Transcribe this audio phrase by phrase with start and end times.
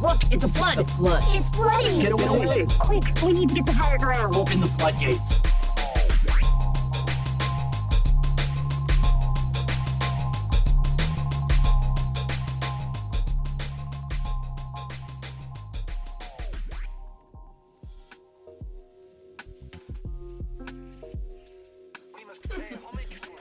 [0.00, 0.76] Look, it's a flood.
[0.76, 1.22] The flood.
[1.28, 2.00] It's flooding.
[2.00, 2.66] Get away.
[2.78, 4.34] Quick, we need to get to higher ground.
[4.34, 5.40] Open the floodgates.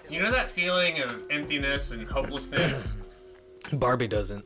[0.10, 2.96] You know that feeling of emptiness and hopelessness
[3.72, 4.44] Barbie doesn't.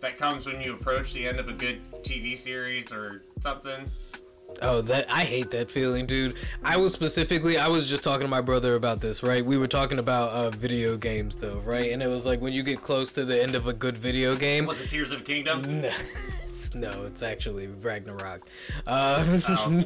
[0.00, 3.90] That comes when you approach the end of a good TV series or something?
[4.62, 6.36] Oh, that I hate that feeling, dude.
[6.64, 9.44] I was specifically I was just talking to my brother about this, right?
[9.44, 11.92] We were talking about uh, video games though, right?
[11.92, 14.34] And it was like when you get close to the end of a good video
[14.36, 14.66] game.
[14.66, 15.84] Was it Tears of a Kingdom?
[15.90, 15.92] No,
[16.62, 18.46] it's, no, it's actually Ragnarok.
[18.86, 19.38] Uh,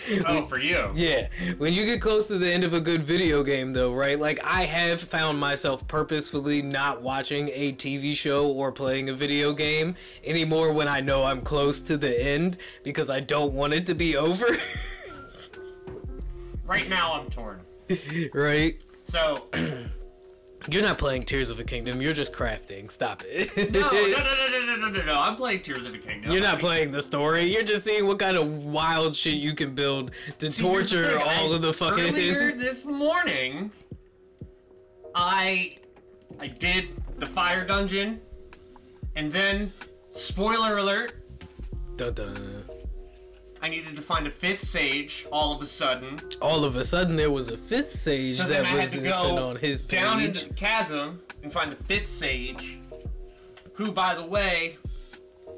[0.26, 0.46] Oh.
[0.46, 0.90] for you.
[0.94, 1.28] Yeah,
[1.58, 4.18] when you get close to the end of a good video game, though, right?
[4.18, 9.52] Like, I have found myself purposefully not watching a TV show or playing a video
[9.52, 13.86] game anymore when I know I'm close to the end because I don't want it
[13.86, 14.46] to be over,
[16.66, 17.60] Right now, I'm torn.
[18.34, 18.80] right?
[19.04, 19.46] So,
[20.68, 22.00] you're not playing Tears of a Kingdom.
[22.00, 22.90] You're just crafting.
[22.90, 23.72] Stop it.
[23.72, 25.18] no, no, no, no, no, no, no, no.
[25.18, 26.32] I'm playing Tears of a Kingdom.
[26.32, 27.52] You're not playing the story.
[27.52, 31.52] You're just seeing what kind of wild shit you can build to See, torture all
[31.52, 32.04] I, of the fucking.
[32.04, 33.70] Earlier this morning,
[35.14, 35.76] I,
[36.40, 38.20] I did the fire dungeon,
[39.14, 39.72] and then,
[40.12, 41.14] spoiler alert.
[41.96, 42.64] Dun dun.
[43.66, 45.26] I needed to find a fifth sage.
[45.32, 48.72] All of a sudden, All of a sudden, there was a fifth sage so that
[48.72, 49.90] was to on his page.
[49.90, 52.78] down into the chasm and find the fifth sage,
[53.72, 54.76] who, by the way,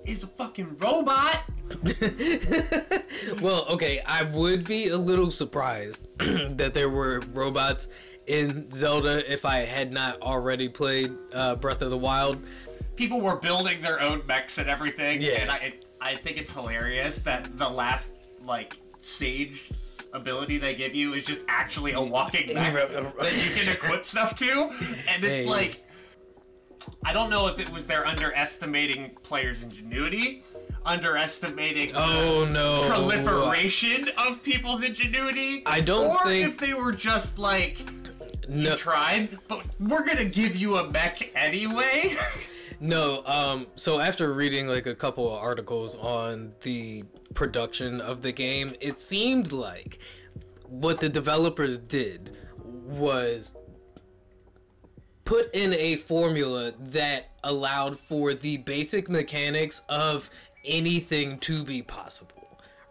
[0.06, 1.42] is a fucking robot.
[3.42, 7.88] Well, okay, I would be a little surprised that there were robots
[8.26, 12.42] in Zelda if I had not already played uh, Breath of the Wild.
[12.96, 15.20] People were building their own mechs and everything.
[15.20, 15.40] Yeah.
[15.40, 18.10] And I, I think it's hilarious that the last
[18.44, 19.70] like sage
[20.12, 24.34] ability they give you is just actually a walking mech that you can equip stuff
[24.36, 24.70] to,
[25.09, 25.47] and it's Hey.
[25.47, 25.84] like.
[27.04, 30.42] I don't know if it was they're underestimating players' ingenuity,
[30.86, 32.86] underestimating Oh no!
[32.88, 35.62] proliferation of people's ingenuity.
[35.66, 37.78] I don't or think- if they were just like
[38.48, 42.16] No, tried, but we're gonna give you a mech anyway.
[42.81, 43.25] no.
[43.25, 43.66] Um.
[43.75, 49.00] So after reading like a couple of articles on the production of the game, it
[49.00, 49.99] seemed like
[50.66, 53.56] what the developers did was
[55.25, 60.31] put in a formula that allowed for the basic mechanics of
[60.65, 62.38] anything to be possible.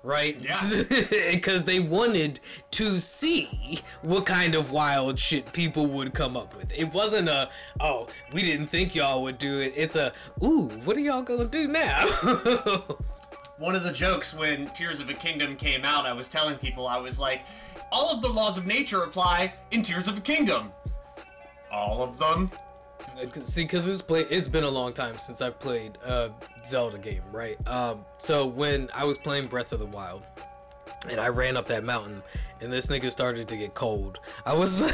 [0.03, 0.39] Right?
[0.41, 0.83] Yeah.
[1.37, 2.39] Because they wanted
[2.71, 6.71] to see what kind of wild shit people would come up with.
[6.75, 7.49] It wasn't a,
[7.79, 9.73] oh, we didn't think y'all would do it.
[9.75, 10.13] It's a,
[10.43, 12.05] ooh, what are y'all gonna do now?
[13.57, 16.87] One of the jokes when Tears of a Kingdom came out, I was telling people,
[16.87, 17.41] I was like,
[17.91, 20.71] all of the laws of nature apply in Tears of a Kingdom.
[21.71, 22.51] All of them?
[23.43, 26.29] See, because it's play, it's been a long time since I played a
[26.63, 27.57] Zelda game, right?
[27.67, 30.23] Um, so when I was playing Breath of the Wild,
[31.09, 32.21] and I ran up that mountain,
[32.61, 34.93] and this nigga started to get cold, I was like,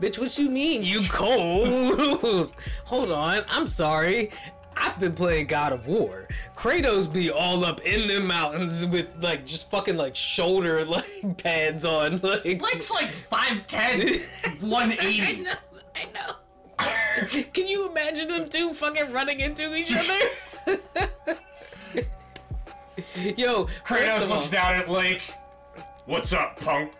[0.00, 2.54] "Bitch, what you mean you cold?
[2.84, 4.30] Hold on, I'm sorry."
[4.76, 6.26] I've been playing God of War.
[6.56, 11.84] Kratos be all up in the mountains with like just fucking like shoulder like pads
[11.84, 15.22] on, like Link's like 5'10, 180.
[15.22, 15.52] I know,
[15.94, 16.34] I know.
[17.52, 20.78] Can you imagine them two fucking running into each other?
[23.36, 25.22] Yo, Kratos looks down at Link.
[26.06, 26.92] What's up, punk?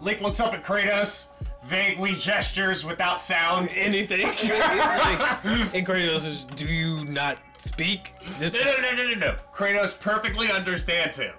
[0.00, 1.26] Link looks up at Kratos,
[1.64, 3.68] vaguely gestures without sound.
[3.74, 4.26] anything.
[4.48, 8.12] Like, and Kratos is, do you not speak?
[8.38, 9.36] This No, no, no, no, no, no.
[9.54, 11.34] Kratos perfectly understands him.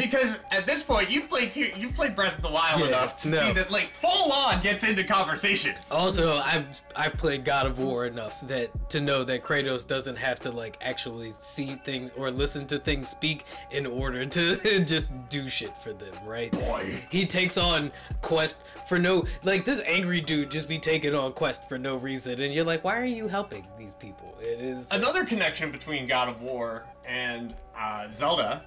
[0.00, 3.30] Because at this point, you've played you've played Breath of the Wild Yeah, enough to
[3.30, 3.40] no.
[3.40, 5.76] see that like full on gets into conversations.
[5.90, 10.40] Also, I've I've played God of War enough that to know that Kratos doesn't have
[10.40, 15.48] to like actually see things or listen to things speak in order to just do
[15.48, 16.52] shit for them, right?
[16.52, 16.98] Boy.
[17.10, 18.58] He takes on quest
[18.88, 22.54] for no like this angry dude just be taking on quest for no reason, and
[22.54, 24.34] you're like, why are you helping these people?
[24.40, 28.62] It is Another connection between God of War and uh, Zelda.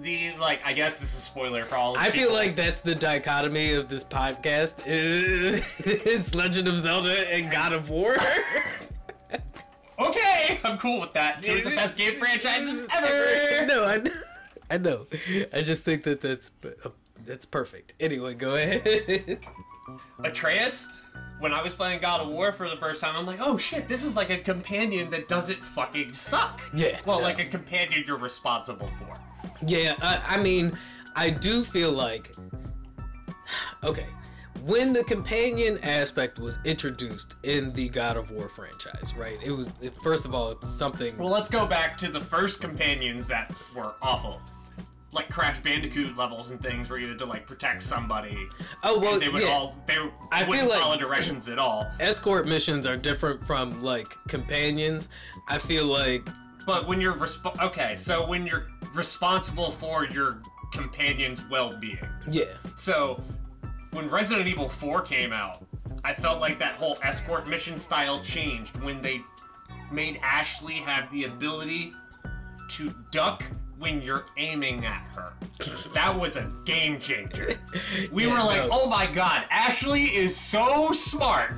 [0.00, 1.94] The like, I guess this is spoiler for all.
[1.96, 7.32] of I feel like that's the dichotomy of this podcast is, is Legend of Zelda
[7.34, 8.16] and God of War.
[9.98, 11.42] okay, I'm cool with that.
[11.42, 13.66] Two of the best game franchises ever.
[13.66, 14.10] no, I, know
[14.70, 15.06] I know.
[15.52, 16.50] I just think that that's
[16.84, 16.90] uh,
[17.26, 17.94] that's perfect.
[17.98, 19.40] Anyway, go ahead.
[20.22, 20.86] Atreus,
[21.40, 23.88] when I was playing God of War for the first time, I'm like, oh shit,
[23.88, 26.60] this is like a companion that doesn't fucking suck.
[26.74, 27.24] Yeah, Well, no.
[27.24, 29.14] like a companion you're responsible for.
[29.66, 30.76] Yeah, I, I mean,
[31.16, 32.34] I do feel like
[33.84, 34.06] okay.
[34.64, 39.38] When the companion aspect was introduced in the God of War franchise, right?
[39.42, 41.16] It was it, first of all, it's something.
[41.16, 44.40] Well, let's go back to the first companions that were awful.
[45.10, 48.46] Like Crash Bandicoot levels and things where you had to like protect somebody.
[48.82, 49.48] oh well, they would yeah.
[49.48, 49.96] all they
[50.32, 51.86] I feel wouldn't like- follow directions at all.
[52.00, 55.08] Escort missions are different from like companions.
[55.48, 56.28] I feel like
[56.68, 62.06] But when you're resp- okay, so when you're responsible for your companion's well-being.
[62.30, 62.44] yeah,
[62.76, 63.24] So
[63.92, 65.64] when Resident Evil 4 came out,
[66.04, 69.22] I felt like that whole escort mission style changed when they
[69.90, 71.94] made Ashley have the ability
[72.72, 73.44] to duck
[73.78, 75.32] when you're aiming at her.
[75.94, 77.58] That was a game changer.
[78.12, 78.82] We Yeah, were like, no.
[78.82, 81.54] "Oh my god, Ashley is so smart."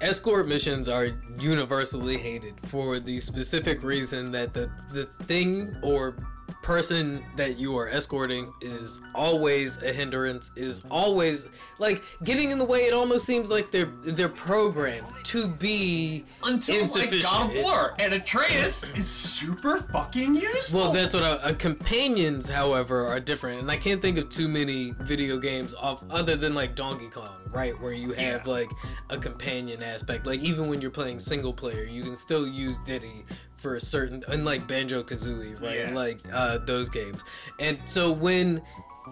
[0.00, 1.08] Escort missions are
[1.38, 6.14] universally hated for the specific reason that the the thing or
[6.62, 11.46] person that you are escorting is always a hindrance is always
[11.78, 16.74] like getting in the way it almost seems like they're they're programmed to be Until
[16.74, 20.80] like insufficient God of War, and Atreus is super fucking useful.
[20.80, 24.48] Well, that's what a, a companions, however, are different, and I can't think of too
[24.48, 28.52] many video games off other than like Donkey Kong, right, where you have Yeah.
[28.52, 28.70] like
[29.10, 30.26] a companion aspect.
[30.26, 33.24] Like even when you're playing single player, you can still use Diddy
[33.58, 35.92] for a certain, unlike Banjo Kazooie, right, Yeah.
[35.94, 37.20] like uh, those games.
[37.58, 38.62] And so when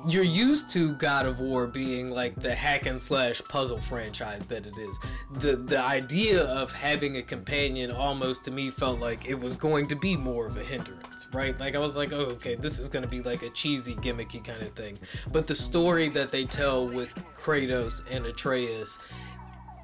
[0.07, 4.67] you're used to God of War being like the hack and slash puzzle franchise that
[4.67, 4.99] it is.
[5.41, 9.89] The the idea of having a companion almost to me felt like it was going
[9.89, 11.59] to be more of a hindrance, right?
[11.59, 14.63] Like I was like, oh, okay, this is gonna be like a cheesy, gimmicky kind
[14.63, 14.99] of thing.
[15.33, 18.99] But the story that they tell with Kratos and Atreus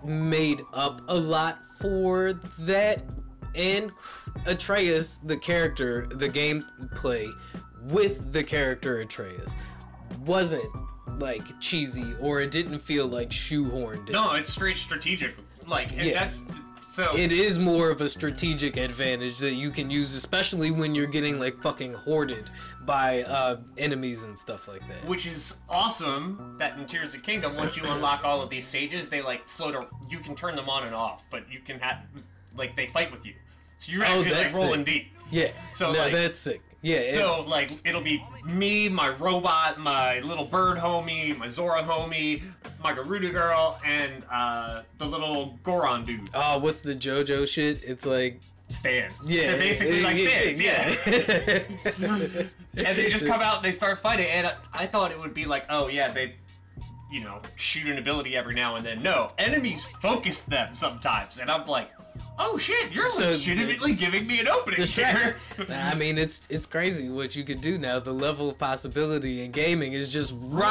[0.05, 3.03] made up a lot for that
[3.54, 3.93] and
[4.46, 7.31] Atreus, the character, the gameplay
[7.82, 9.52] with the character Atreus
[10.25, 10.64] wasn't
[11.19, 14.12] like cheesy or it didn't feel like shoehorned in.
[14.12, 15.34] no, it's straight strategic.
[15.66, 16.12] Like, Yeah.
[16.14, 16.40] that's
[16.88, 17.16] so.
[17.16, 21.38] It is more of a strategic advantage that you can use, especially when you're getting
[21.38, 22.50] like fucking hoarded
[22.84, 25.06] by uh, enemies and stuff like that.
[25.06, 29.08] which is awesome that in Tears of Kingdom, once you unlock all of these stages,
[29.08, 29.75] they like float.
[29.76, 31.98] Or, you can turn them on and off, but you can have
[32.56, 33.34] like they fight with you.
[33.78, 34.87] So you're Oh, actually like rolling sick.
[34.87, 35.06] deep.
[35.31, 35.49] Yeah.
[35.75, 36.60] So, no, like- that's sick.
[36.84, 37.12] Yeah.
[37.14, 42.43] So like it'll be me, my robot, my little bird homie, my Zora homie,
[42.82, 46.28] my Gerudo girl, and uh, the little Goron dude.
[46.34, 47.84] Oh, what's the JoJo shit?
[47.84, 49.31] It's like Stands.
[49.31, 50.60] yeah, They're basically like fans.
[50.60, 50.94] Yeah.
[51.98, 52.43] yeah.
[52.75, 54.26] and they just come out and they start fighting.
[54.26, 56.34] And I- I thought it would be like, oh yeah, they,
[57.12, 59.02] you know, shoot an ability every now and then.
[59.02, 61.90] No, enemies focus them sometimes, and I'm like,
[62.38, 65.38] oh shit, you're So legitimately giving me an opening here.
[65.69, 67.99] I mean, it's it's crazy what you can do now.
[68.00, 70.69] The level of possibility in gaming is just rising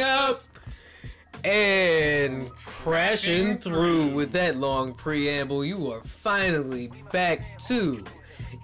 [0.00, 0.44] up
[1.42, 4.14] and crashing through.
[4.14, 8.04] With that long preamble, you are finally back to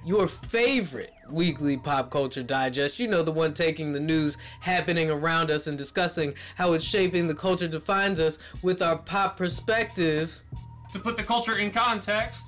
[0.04, 2.98] your favorite weekly pop culture digest.
[2.98, 7.26] You know, the one taking the news happening around us and discussing how it's shaping
[7.26, 10.40] the culture defines us with our pop perspective
[10.92, 12.44] to put the culture in context,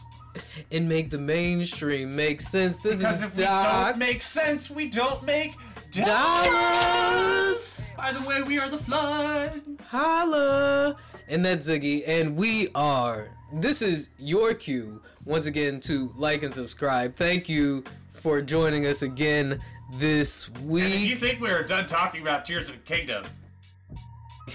[0.71, 2.81] and make the mainstream make sense.
[2.81, 5.55] This because is if we Doc don't make sense, we don't make
[5.93, 7.87] Dollars.
[7.99, 9.61] By the way, we are the flood.
[9.89, 10.97] Holla!
[11.29, 13.31] And that's Ziggy, and we are.
[13.53, 17.17] This is your cue once again to like and subscribe.
[17.17, 17.85] Thank you
[18.23, 19.61] for joining us again
[19.95, 21.19] this if you week.
[21.19, 23.25] think we are done talking about Tears of the Kingdom,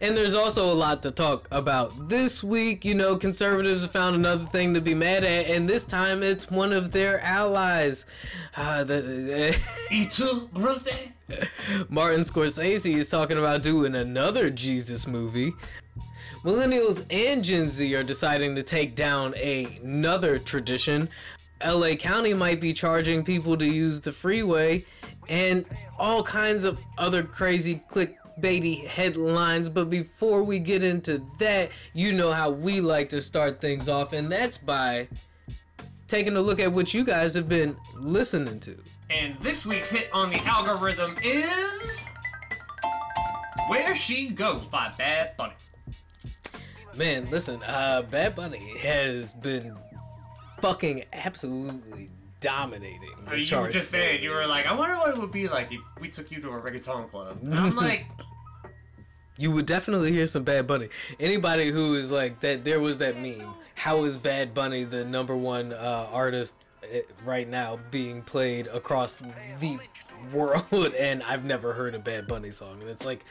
[0.00, 2.86] and there's also a lot to talk about this week.
[2.86, 6.50] You know, conservatives have found another thing to be mad at, and this time it's
[6.50, 8.06] one of their allies.
[8.56, 9.58] Uh, the,
[9.90, 10.92] Itu brother.
[11.90, 15.52] Martin Scorsese is talking about doing another Jesus movie.
[16.44, 21.08] Millennials and Gen Z are deciding to take down another tradition.
[21.64, 24.84] LA County might be charging people to use the freeway
[25.28, 25.64] and
[25.98, 29.68] all kinds of other crazy clickbaity headlines.
[29.68, 34.12] But before we get into that, you know how we like to start things off,
[34.12, 35.08] and that's by
[36.08, 38.76] taking a look at what you guys have been listening to.
[39.08, 42.02] And this week's hit on the algorithm is
[43.68, 45.54] Where She Goes by Bad Bunny.
[46.94, 49.74] Man, listen, uh, Bad Bunny has been
[50.62, 53.10] fucking absolutely dominating.
[53.28, 55.72] The you were just saying, you were like, I wonder what it would be like
[55.72, 57.38] if we took you to a reggaeton club.
[57.42, 58.06] And I'm like,
[59.36, 60.88] You would definitely hear some Bad Bunny.
[61.20, 63.54] Anybody who is like that, there was that meme.
[63.74, 66.54] How is Bad Bunny the number one uh, artist
[66.90, 69.20] eh, right now being played across
[69.60, 69.78] the
[70.32, 70.64] world?
[70.98, 73.24] And I've never heard a Bad Bunny song, and it's like,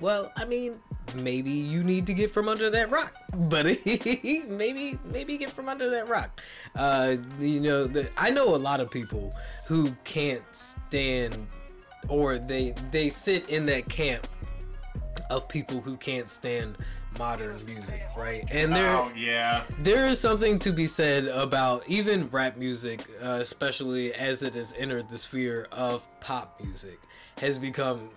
[0.00, 0.76] well, I mean,
[1.16, 3.80] maybe you need to get from under that rock, buddy.
[4.48, 6.40] maybe, maybe get from under that rock.
[6.74, 9.34] Uh, you know, the, I know a lot of people
[9.66, 11.46] who can't stand,
[12.08, 14.26] or they they sit in that camp
[15.30, 16.76] of people who can't stand
[17.18, 18.44] modern music, right?
[18.50, 19.64] And there Oh yeah.
[19.80, 24.72] there is something to be said about even rap music, uh, especially as it has
[24.76, 27.00] entered the sphere of pop music,
[27.40, 28.10] has become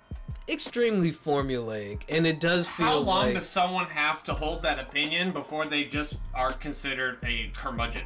[0.52, 4.80] extremely formulaic, and it does feel How long like does someone have to hold that
[4.80, 8.06] opinion before they just are considered a curmudgeon?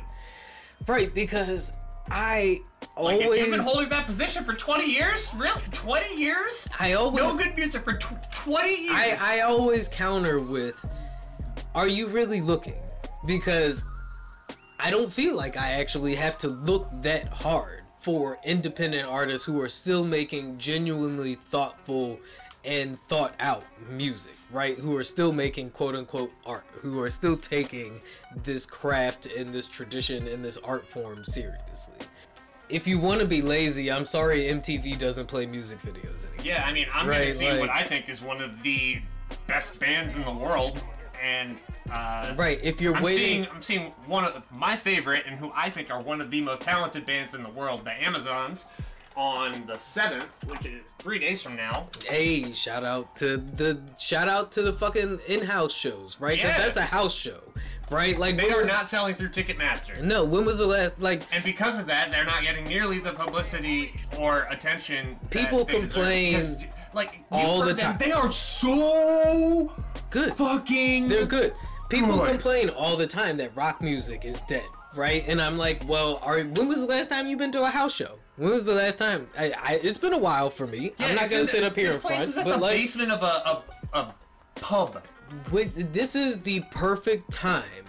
[0.87, 1.71] right because
[2.09, 2.61] I
[2.95, 5.31] always Like, if you've been holding that position for 20 years?
[5.35, 5.61] Really?
[5.71, 6.67] 20 years?
[6.79, 8.91] I always No good music for tw- 20 years?
[8.93, 10.85] I, I always counter with,
[11.73, 12.81] "Are you really looking?"
[13.25, 13.83] Because
[14.79, 19.59] I don't feel like I actually have to look that hard for independent artists who
[19.59, 22.19] are still making genuinely thoughtful
[22.63, 24.77] and thought out music, right?
[24.77, 27.99] Who are still making quote unquote art, who are still taking
[28.43, 31.95] this craft and this tradition and this art form seriously.
[32.69, 36.43] If you want to be lazy, I'm sorry MTV doesn't play music videos anymore.
[36.43, 38.99] Yeah, I mean, I'm Right, gonna see what I think is one of the
[39.47, 40.79] best bands in the world,
[41.23, 41.57] and
[41.91, 45.51] uh, Right, if you're I'm waiting seeing I'm seeing one of my favorite and who
[45.55, 48.65] I think are one of the most talented bands in the world, the Amazons,
[49.15, 51.87] on the seventh, which is three days from now.
[52.05, 56.37] Hey, shout out to the shout out to the fucking in-house shows, right?
[56.37, 56.57] Because Yeah.
[56.65, 57.41] that's a house show,
[57.89, 58.17] right?
[58.19, 60.01] Like They are was- not selling through Ticketmaster.
[60.01, 63.13] No, when was the last like And because of that, they're not getting nearly the
[63.13, 65.17] publicity or attention.
[65.29, 66.55] People complain Because,
[66.93, 67.97] like all the time.
[67.97, 69.71] They are so
[70.15, 70.33] good?
[70.33, 71.07] fucking.
[71.07, 71.53] They're good.
[71.89, 72.29] People Good.
[72.29, 75.23] complain all the time that rock music is dead, right?
[75.27, 77.93] And I'm like, well, are when was the last time you've been to a house
[77.93, 78.17] show?
[78.37, 79.27] When was the last time?
[79.37, 80.93] I, I it's been a while for me.
[80.97, 82.55] Yeah, I'm not gonna in sit up here this in place front, is at but
[82.55, 84.15] the like, basement of a a, a
[84.55, 85.03] pub.
[85.51, 87.85] with, this is the perfect time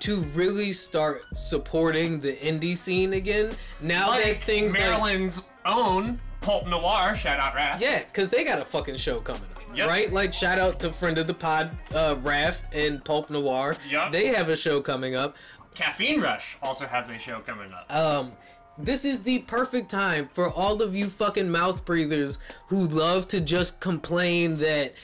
[0.00, 3.52] to really start supporting the indie scene again.
[3.80, 7.16] Now that Like things like Maryland's own Pulp Noir.
[7.16, 7.80] Shout out Raph.
[7.80, 9.59] Yeah, because they got a fucking show coming up.
[9.74, 9.88] Yep.
[9.88, 10.12] Right?
[10.12, 13.76] Like, shout out to friend of the pod, uh, Raph and Pulp Noir.
[13.88, 14.12] Yep.
[14.12, 15.36] They have a show coming up.
[15.74, 17.92] Caffeine Rush also has a show coming up.
[17.94, 18.32] Um,
[18.76, 23.40] this is the perfect time for all of you fucking mouth breathers who love to
[23.40, 24.94] just complain that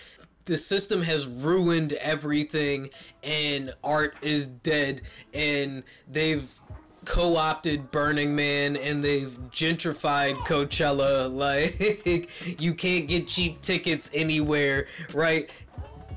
[0.47, 2.89] the system has ruined everything
[3.23, 5.03] and art is dead
[5.35, 6.61] and they've
[7.07, 11.07] co-opted Burning Man and they've gentrified Coachella.
[11.47, 15.49] Like you can't get cheap tickets anywhere right?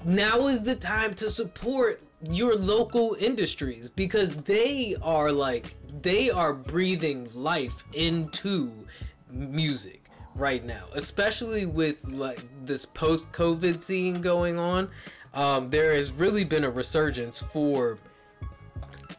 [0.04, 6.54] Now is the time to support your local industries because they are like they are
[6.54, 8.86] breathing life into
[9.30, 10.04] music
[10.36, 14.90] right now especially with like this post covid scene going on.
[15.34, 18.00] Um, there has really been a resurgence for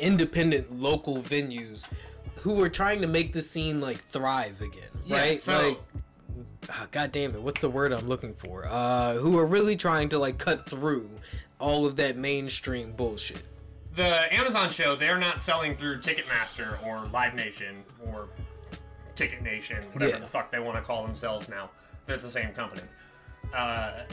[0.01, 1.89] independent local venues
[2.37, 5.79] who are trying to make the scene like thrive again Yeah, right so- like
[6.71, 10.09] ah, god damn it what's the word i'm looking for uh who are really trying
[10.11, 11.09] to like cut through
[11.59, 13.43] all of that mainstream bullshit
[13.97, 18.29] the Amazon show, they're not selling through Ticketmaster or Live Nation or
[19.17, 20.19] Ticket Nation, whatever Yeah.
[20.21, 21.71] the fuck they want to call themselves now.
[22.07, 22.83] They're the same company.
[23.53, 24.05] Uh,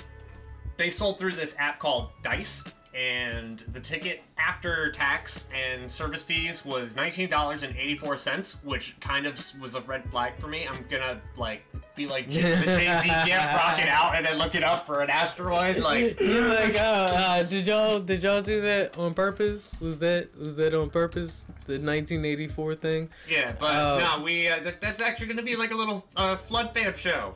[0.78, 2.64] they sold through this app called Dice,
[2.98, 9.82] and the ticket after tax and service fees was $19.84, which kind of was a
[9.82, 10.68] red flag for me.
[10.68, 11.64] I'm gonna like
[11.96, 15.02] be like the Jay Z gift, rock it out, and then look it up for
[15.02, 15.78] an asteroid.
[15.80, 19.76] Like, You're like, oh, uh, did y'all did y'all do that on purpose?
[19.80, 21.46] Was that was that on purpose?
[21.66, 23.10] The 1984 thing?
[23.30, 24.00] Yeah, but Oh.
[24.00, 27.36] no, we uh, th- that's actually gonna be like a little uh, flood fan show.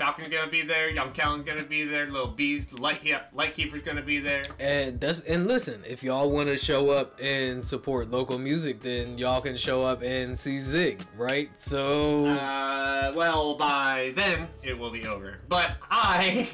[0.00, 4.00] Falcon's gonna be there, Young Callan gonna be there, Little Bees, Light yeah, Lightkeeper's gonna
[4.00, 4.42] be there.
[4.58, 9.18] And that's and listen, if y'all want to show up and support local music, then
[9.18, 11.50] y'all can show up and see Zig, right?
[11.60, 15.40] So Uh, well, by then it will be over.
[15.50, 16.48] But I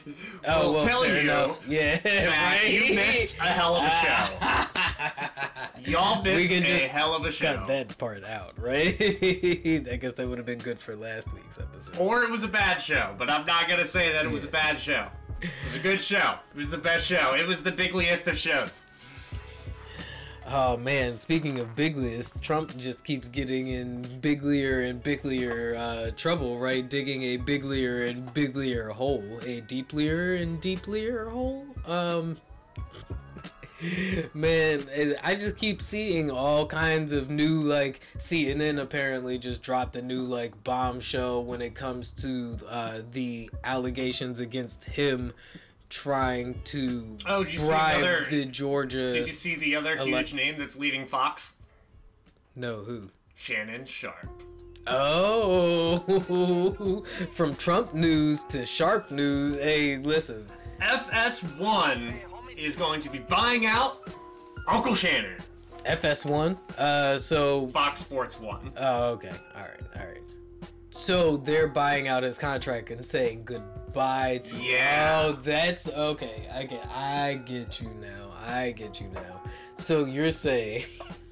[0.44, 1.64] oh, will well, tell you enough.
[1.68, 2.00] yeah,
[2.58, 2.68] right?
[2.68, 5.80] you missed a hell of a show.
[5.90, 7.54] Y'all missed We can a just hell of a show.
[7.58, 8.96] cut that part out, right?
[9.00, 11.96] I guess that would have been good for last week's episode.
[11.98, 14.48] Or it was a bad show, but I'm not gonna say that it was a
[14.48, 15.08] bad show.
[15.42, 16.36] It was a good show.
[16.54, 17.34] It was the best show.
[17.34, 18.86] It was the bigliest of shows.
[20.46, 26.58] Oh man, speaking of bigliest, Trump just keeps getting in biglier and biglier uh, trouble,
[26.58, 26.88] right?
[26.88, 31.66] Digging a biglier and biglier hole, a deeplier and deeplier hole.
[31.84, 32.38] Um,
[34.34, 34.86] man,
[35.22, 40.24] I just keep seeing all kinds of new like CNN apparently just dropped a new
[40.24, 45.32] like bombshell when it comes to uh, the allegations against him
[45.88, 49.12] trying to Oh, did you see bribe another- the Georgia.
[49.12, 51.54] Did you see the other huge Elect- name that's leaving Fox?
[52.54, 53.10] No, who?
[53.34, 54.42] Shannon Sharpe.
[54.86, 59.56] Oh, from Trump news to Sharp news.
[59.56, 60.46] Hey, listen.
[60.80, 62.14] FS1
[62.56, 64.08] is going to be buying out
[64.68, 65.34] Uncle Shannon.
[65.84, 66.56] FS1.
[66.78, 67.68] Uh, so.
[67.68, 68.72] Fox Sports 1.
[68.76, 69.30] Oh, okay.
[69.54, 69.80] All right.
[70.00, 70.20] All right.
[70.90, 74.56] So they're buying out his contract and saying goodbye to.
[74.56, 75.22] Yeah.
[75.26, 76.48] Oh, that's okay.
[76.52, 76.86] I get.
[76.86, 78.32] I get you now.
[78.40, 79.42] I get you now.
[79.78, 80.86] So you're saying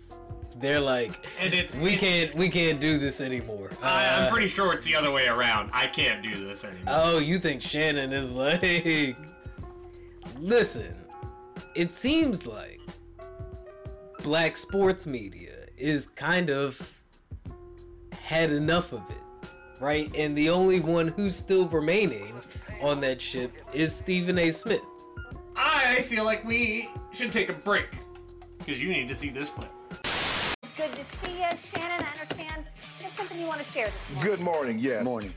[0.60, 2.36] they're like, And it's we it's- can't.
[2.36, 3.70] We can't do this anymore.
[3.82, 5.70] I, Uh, I'm pretty sure it's the other way around.
[5.72, 6.84] I can't do this anymore.
[6.86, 9.16] Oh, you think Shannon is like.
[10.38, 10.94] Listen,
[11.74, 12.80] it seems like
[14.22, 16.92] black sports media is kind of
[18.12, 19.48] had enough of it,
[19.80, 20.10] right?
[20.14, 22.32] And the only one who's still remaining
[22.80, 24.50] on that ship is Stephen A.
[24.52, 24.82] Smith.
[25.56, 27.88] I feel like we should take a break
[28.58, 29.70] because you need to see this clip.
[30.76, 32.04] Good to see you, Shannon.
[32.04, 32.64] I understand
[32.98, 34.30] you have something you want to share this morning.
[34.30, 35.04] Good morning, yes.
[35.04, 35.34] Morning.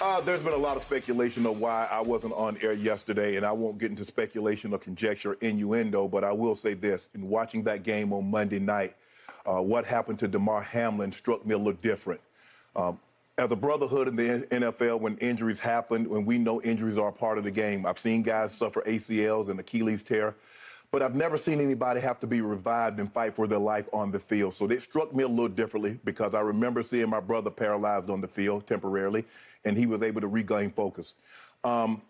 [0.00, 3.46] Uh, there's been a lot of speculation of why I wasn't on air yesterday, and
[3.46, 7.08] I won't get into speculation or conjecture innuendo, but I will say this.
[7.14, 8.96] In watching that game on Monday night,
[9.46, 12.20] uh, what happened to Damar Hamlin struck me a little different.
[12.74, 12.98] Um,
[13.38, 17.12] as a brotherhood in the NFL, when injuries happen, when we know injuries are a
[17.12, 20.34] part of the game, I've seen guys suffer ACLs and Achilles tear,
[20.94, 24.12] but I've never seen anybody have to be revived and fight for their life on
[24.12, 24.54] the field.
[24.54, 28.20] So it struck me a little differently because I remember seeing my brother paralyzed on
[28.20, 29.24] the field temporarily,
[29.64, 31.14] and he was able to regain focus.
[31.64, 32.00] Um,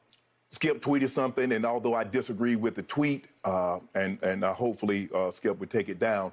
[0.50, 5.08] Skip tweeted something, and although I disagree with the tweet, uh, and and uh, hopefully
[5.14, 6.30] uh, Skip would take it down,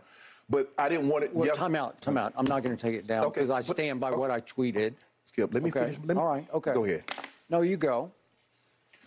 [0.50, 1.34] but I didn't want it.
[1.34, 2.34] Well, yes- time out, time out.
[2.36, 4.96] I'm not going to take it down Okay, because I stand by what I tweeted.
[5.24, 5.86] Skip, let me Okay.
[5.86, 6.00] finish.
[6.00, 6.46] Let me, All right.
[6.54, 6.74] Okay.
[6.74, 7.06] Go ahead.
[7.50, 8.12] No, you go.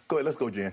[0.09, 0.25] Go ahead.
[0.25, 0.73] Let's go, Jen.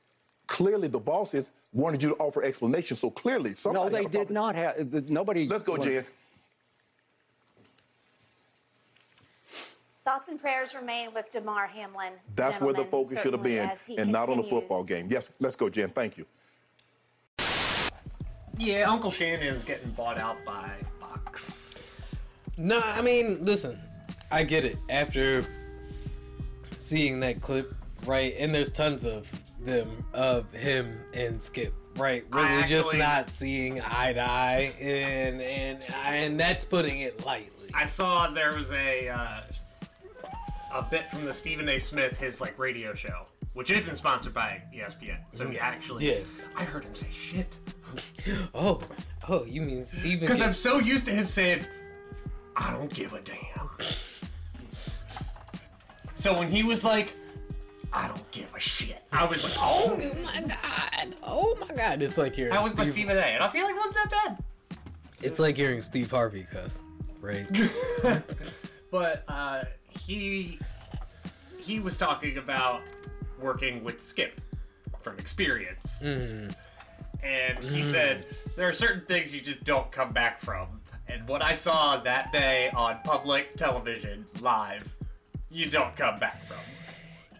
[0.47, 2.99] clearly the bosses wanted you to offer explanations.
[2.99, 4.33] So clearly, somebody No, they had a did problem.
[4.33, 4.91] not have.
[4.91, 5.47] the- Nobody.
[5.47, 6.05] Let's go, Jen.
[10.03, 12.13] Thoughts and prayers remain with Damar Hamlin.
[12.35, 15.07] That's where the focus should have been, as he and not on the football game.
[15.09, 15.89] Yes, let's go, Jen.
[15.91, 16.25] Thank you.
[18.57, 22.15] Yeah, Uncle Shannon's getting bought out by Fox.
[22.57, 23.79] No, I mean, listen,
[24.31, 24.77] I get it.
[24.89, 25.45] After
[26.77, 27.73] seeing that clip,
[28.05, 32.99] right, and there's tons of them of him and Skip, right, I really just actually-
[32.99, 37.69] not seeing eye to eye, and and and that's putting it lightly.
[37.73, 39.41] I saw there was a uh,
[40.73, 41.79] a bit from the Stephen A.
[41.79, 45.17] Smith his like radio show, which isn't sponsored by ESPN.
[45.31, 46.19] So he actually, Yeah.
[46.57, 47.57] I heard him say shit
[48.53, 48.81] Oh,
[49.29, 50.19] oh, you mean Stephen?
[50.21, 51.65] because I'm so used to him saying,
[52.55, 53.69] "I don't give a damn."
[56.15, 57.13] So when he was like,
[57.93, 61.15] "I don't give a shit," I was like, "Oh." Oh my god!
[61.23, 62.01] Oh my god!
[62.01, 62.93] It's like hearing That was my Steve.
[62.93, 63.21] Stephen A.
[63.21, 64.43] And I feel like it wasn't that bad.
[65.21, 66.81] It's like hearing Steve Harvey cuss,
[67.19, 67.45] right?
[68.91, 70.59] But uh, he
[71.57, 72.81] he was talking about
[73.39, 74.41] working with Skip
[74.99, 78.25] from experience, and he said
[78.57, 80.81] there are certain things you just don't come back from.
[81.07, 84.93] And what I saw that day on public television live,
[85.49, 86.57] you don't come back from.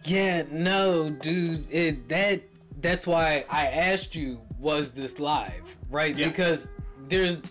[0.04, 1.66] Yeah, no, dude.
[1.70, 2.42] It that
[2.80, 6.16] that's why I asked you was this live, right?
[6.16, 6.28] Yeah.
[6.28, 6.68] Because
[7.08, 7.42] there's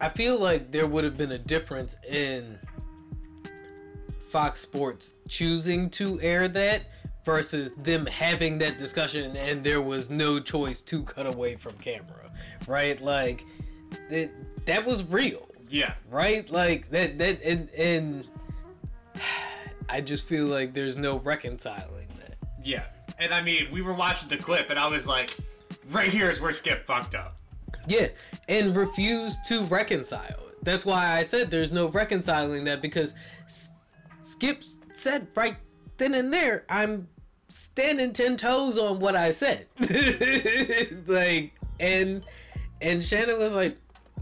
[0.00, 2.58] I feel like there would have been a difference in
[4.28, 6.90] Fox Sports choosing to air that
[7.24, 12.30] versus them having that discussion and there was no choice to cut away from camera,
[12.66, 13.00] right?
[13.00, 13.44] Like
[14.10, 14.30] that
[14.66, 16.48] that was real Yeah, right?
[16.50, 18.28] Like that that and and
[19.90, 21.97] I just feel like there's no reconciling.
[22.68, 22.84] Yeah.
[23.18, 25.34] And I mean, we were watching the clip, and I was like,
[25.90, 27.36] right here is where Skip fucked up.
[27.86, 28.08] Yeah,
[28.48, 30.42] and refused to reconcile.
[30.62, 33.14] That's why I said there's no reconciling that because
[33.46, 33.70] S-
[34.22, 35.56] Skip said right
[35.96, 37.08] then and there, I'm
[37.48, 39.66] standing ten toes on what I said.
[41.06, 42.26] like, and
[42.82, 43.78] and Shannon was like,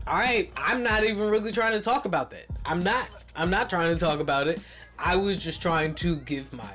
[0.06, 2.46] "All right, I'm not even really trying to talk about that.
[2.64, 3.08] I'm not.
[3.34, 4.60] I'm not trying to talk about it.
[4.98, 6.74] I was just trying to give my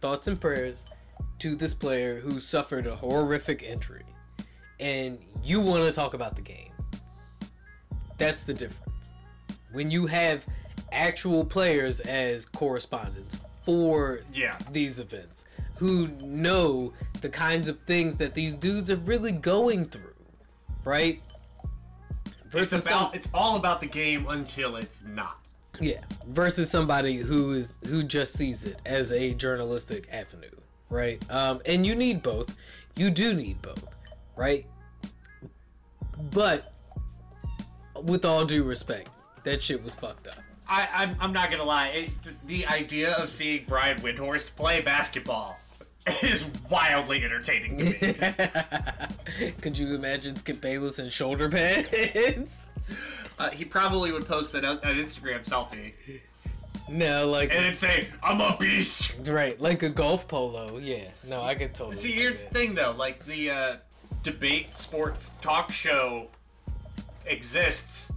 [0.00, 0.84] thoughts and prayers
[1.40, 4.04] to this player who suffered a horrific injury."
[4.78, 6.72] and you want to talk about the game.
[8.16, 9.10] That's the difference.
[9.72, 10.46] When you have
[10.90, 14.58] actual players as correspondents for Yeah.
[14.72, 15.44] these events
[15.76, 20.14] who know the kinds of things that these dudes are really going through,
[20.84, 21.22] right?
[22.24, 25.38] It's Versus some- it's all about the game until it's not.
[25.78, 30.50] yeah, versus somebody who is who just sees it as a journalistic avenue,
[30.90, 31.22] right?
[31.30, 32.56] Um, and you need both.
[32.96, 33.84] You do need both,
[34.36, 34.66] right?
[36.32, 36.70] But
[38.02, 39.08] with all due respect,
[39.44, 40.34] that shit was fucked up.
[40.68, 41.88] I, I'm, I'm not gonna lie.
[41.88, 42.10] It,
[42.46, 45.58] the idea of seeing Brian Windhorst play basketball
[46.22, 49.52] is wildly entertaining to me.
[49.60, 52.68] Could you imagine Skip Bayless in shoulder pads?
[53.38, 55.92] uh, he probably would post an, an Instagram selfie
[56.90, 60.78] no, like and then say, "I'm a beast." right, like a golf polo.
[60.78, 61.96] Yeah, no, I could totally.
[61.96, 62.52] See, here's the that.
[62.52, 62.94] thing though.
[62.96, 63.76] Like the uh,
[64.22, 66.28] debate sports talk show
[67.26, 68.12] exists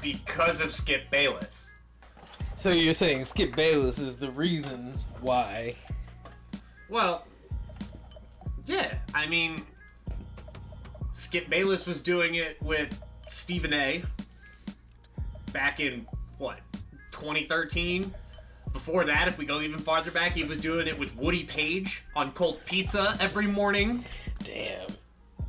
[0.00, 1.68] because of Skip Bayless.
[2.56, 5.76] So you're saying Skip Bayless is the reason why?
[6.88, 7.26] Well,
[8.64, 8.94] yeah.
[9.14, 9.64] I mean,
[11.12, 14.04] Skip Bayless was doing it with Stephen A.
[15.52, 16.06] back in
[17.12, 18.12] 2013.
[18.72, 22.02] Before that, if we go even farther back, he was doing it with Woody Paige
[22.16, 24.04] on Cold Pizza every morning.
[24.42, 24.88] Damn.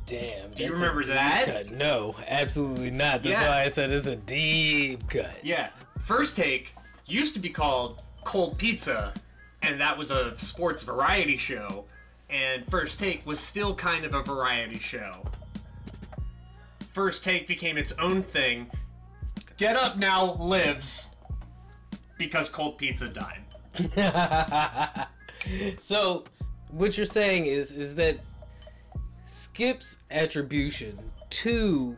[0.06, 0.50] Damn.
[0.50, 1.46] Do you remember that?
[1.46, 1.70] Cut.
[1.70, 3.22] No, absolutely not.
[3.22, 3.48] That's Yeah.
[3.48, 5.34] why I said it's a deep cut.
[5.42, 6.74] Yeah, First Take
[7.06, 9.14] used to be called Cold Pizza,
[9.62, 11.86] and that was a sports variety show.
[12.28, 15.24] And First Take was still kind of a variety show.
[16.92, 18.70] First Take became its own thing.
[19.56, 21.06] Get Up now lives
[22.18, 25.06] because Cold Pizza died.
[25.78, 26.24] So,
[26.70, 28.18] what you're saying is is that
[29.24, 30.98] Skip's attribution
[31.30, 31.96] to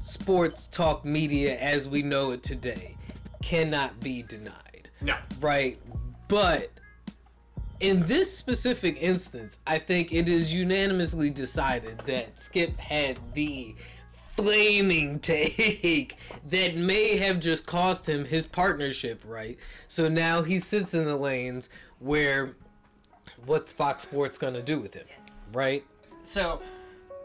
[0.00, 2.96] sports talk media as we know it today
[3.42, 4.90] cannot be denied.
[5.00, 5.16] No.
[5.40, 5.80] Right.
[6.28, 6.70] But
[7.80, 13.74] in this specific instance, I think it is unanimously decided that Skip had the
[14.36, 16.16] flaming take
[16.48, 19.58] that may have just cost him his partnership, right?
[19.88, 21.68] So now he sits in the lanes
[21.98, 22.56] where
[23.46, 25.06] what's Fox Sports going to do with him,
[25.52, 25.84] right?
[26.24, 26.60] So,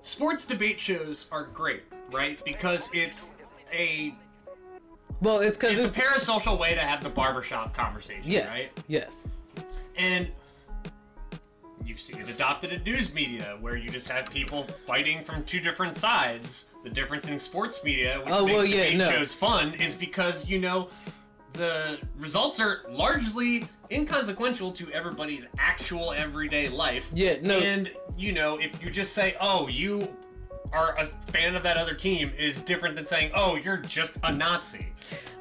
[0.01, 2.43] sports debate shows are great, right?
[2.43, 3.31] Because it's
[3.71, 4.13] a
[5.21, 8.83] Well, it's because it's, it's, a parasocial way to have the barbershop conversation, yes, right?
[8.87, 9.27] yes,
[9.95, 10.29] And
[11.85, 15.59] you see it adopted in news media, where you just have people fighting from two
[15.59, 16.65] different sides.
[16.83, 19.11] The difference in sports media, which Oh, makes well, yeah, debate no.
[19.11, 20.89] shows fun, is because you know
[21.53, 27.09] the results are largely inconsequential to everybody's actual everyday life.
[27.13, 27.57] Yeah, no.
[27.59, 30.07] And you know, if you just say, "Oh, you
[30.71, 34.31] are a fan of that other team," is different than saying, "Oh, you're just a
[34.31, 34.87] Nazi."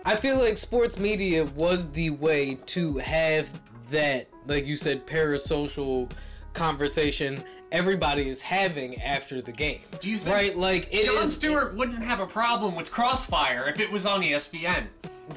[0.04, 6.10] I feel like sports media was the way to have that, like you said, parasocial
[6.54, 7.42] conversation
[7.72, 9.80] everybody is having after the game.
[10.00, 10.56] Do you think right?
[10.56, 14.22] Like it Jon is- Stewart wouldn't have a problem with Crossfire if it was on
[14.22, 14.86] ESPN.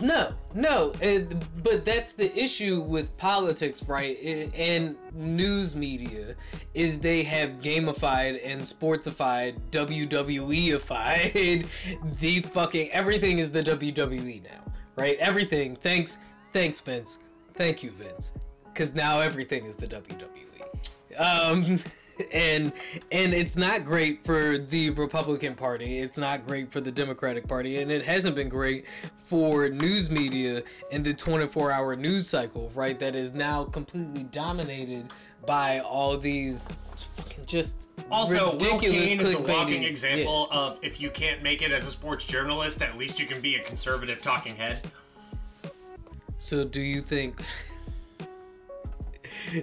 [0.02, 0.94] No, no,
[1.64, 4.16] but that's the issue with politics, right?
[4.54, 6.36] And news media
[6.76, 11.68] is they have gamified and sportsified, WWEified
[12.20, 14.64] the fucking everything is the WWE now,
[14.96, 15.18] right?
[15.20, 15.76] Everything.
[15.76, 16.20] Thanks,
[16.54, 17.18] thanks, Vince.
[17.56, 18.32] Thank you, Vince,
[18.66, 20.28] because now everything is the WWE.
[21.18, 21.80] Um,
[22.34, 22.74] and
[23.12, 26.00] and it's not great for the Republican Party.
[26.00, 30.64] It's not great for the Democratic Party, and it hasn't been great for news media
[30.92, 33.00] in the 24-hour news cycle, right?
[33.00, 35.10] That is now completely dominated
[35.46, 36.70] by all these
[37.16, 39.90] fucking just Also, Will ridiculous Cain is a walking yeah.
[39.90, 43.40] example of if you can't make it as a sports journalist, at least you can
[43.42, 44.82] be a conservative talking head.
[46.38, 47.42] So, do you think?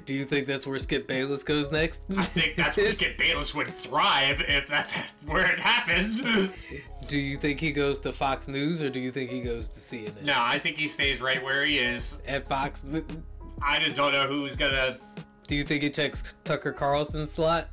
[0.05, 2.03] Do you think that's where Skip Bayless goes next?
[2.17, 4.93] I think that's where Skip Bayless would thrive if that's
[5.27, 6.53] where it happened.
[7.09, 9.79] Do you think he goes to Fox News or do you think he goes to
[9.79, 10.23] CNN?
[10.25, 12.21] No, I think he stays right where he is.
[12.27, 12.85] At Fox,
[13.63, 14.99] I just don't know who's gonna
[15.47, 17.73] Do you think he takes Tucker Carlson's slot?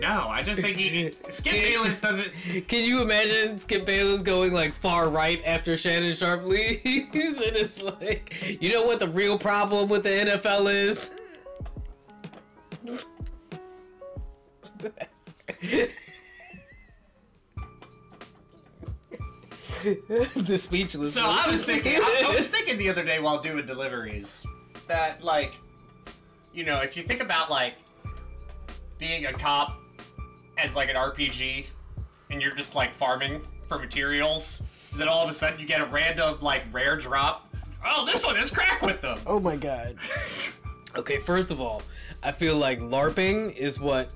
[0.00, 2.32] No, I just think he Skip Bayless doesn't.
[2.68, 6.82] Can you imagine Skip Bayless going like far right after Shannon Sharpe leaves?
[7.42, 11.10] and it's like, you know what the real problem with the NFL is?
[20.36, 21.14] the speechless.
[21.14, 24.44] So I was thinking, I, I was thinking the other day while doing deliveries
[24.86, 25.58] that like,
[26.52, 27.74] you know, if you think about like
[28.98, 29.78] being a cop
[30.58, 31.66] as like an RPG,
[32.30, 34.62] and you're just like farming for materials,
[34.96, 37.48] then all of a sudden you get a random like rare drop.
[37.84, 39.18] Oh, this one is crack with them.
[39.26, 39.96] Oh my god.
[40.96, 41.82] okay, first of all,
[42.22, 44.10] I feel like LARPing is what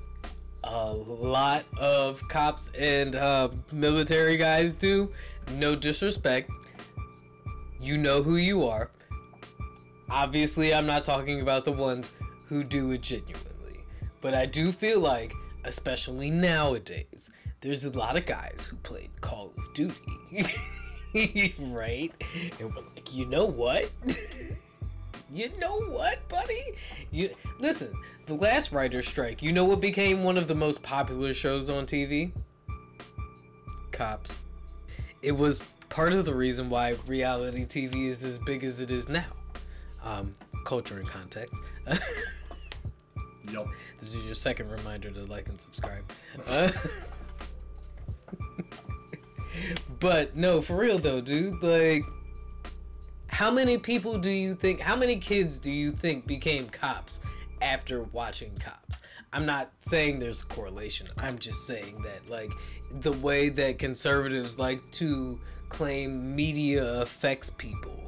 [0.63, 5.13] a lot of cops and uh, military guys do.
[5.53, 6.51] No disrespect.
[7.81, 8.91] You know who you are.
[10.09, 12.13] Obviously, I'm not talking about the ones
[12.47, 13.85] who do it genuinely.
[14.21, 15.35] But I do feel like,
[15.65, 21.55] especially nowadays, there's a lot of guys who played Call of Duty.
[21.59, 22.13] right?
[22.59, 23.91] And we're like, you know what?
[25.35, 26.75] you know what, buddy?
[27.11, 27.92] You listen,
[28.27, 31.87] the last writer's strike, you know what became one of the most popular shows on
[31.87, 32.33] TV?
[33.92, 34.38] Cops.
[35.23, 39.09] It was part of the reason why reality TV is as big as it is
[39.09, 39.27] now.
[40.03, 41.61] Um, culture and context.
[43.51, 43.66] Yup.
[44.01, 46.05] This is your second reminder to like and subscribe.
[46.47, 46.70] Uh,
[50.01, 51.62] but no, for real though, dude.
[51.62, 52.05] Like,
[53.35, 54.79] how many people do you think?
[54.79, 57.18] How many kids do you think became cops
[57.61, 59.01] after watching Cops?
[59.33, 61.09] I'm not saying there's a correlation.
[61.18, 62.53] I'm just saying that like
[62.92, 68.05] the way that conservatives like to claim media affects people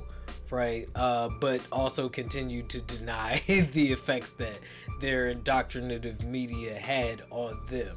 [0.51, 0.89] right?
[0.95, 4.61] Uh, but also continue to deny the effects that
[5.01, 7.97] their indoctrinative media had on them,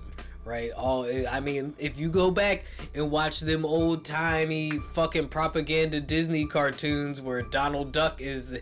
[0.50, 0.72] right?
[0.72, 6.02] All eh, I mean, if you go back and watch them old timey fucking propaganda
[6.02, 8.62] Disney cartoons where Donald Duck is this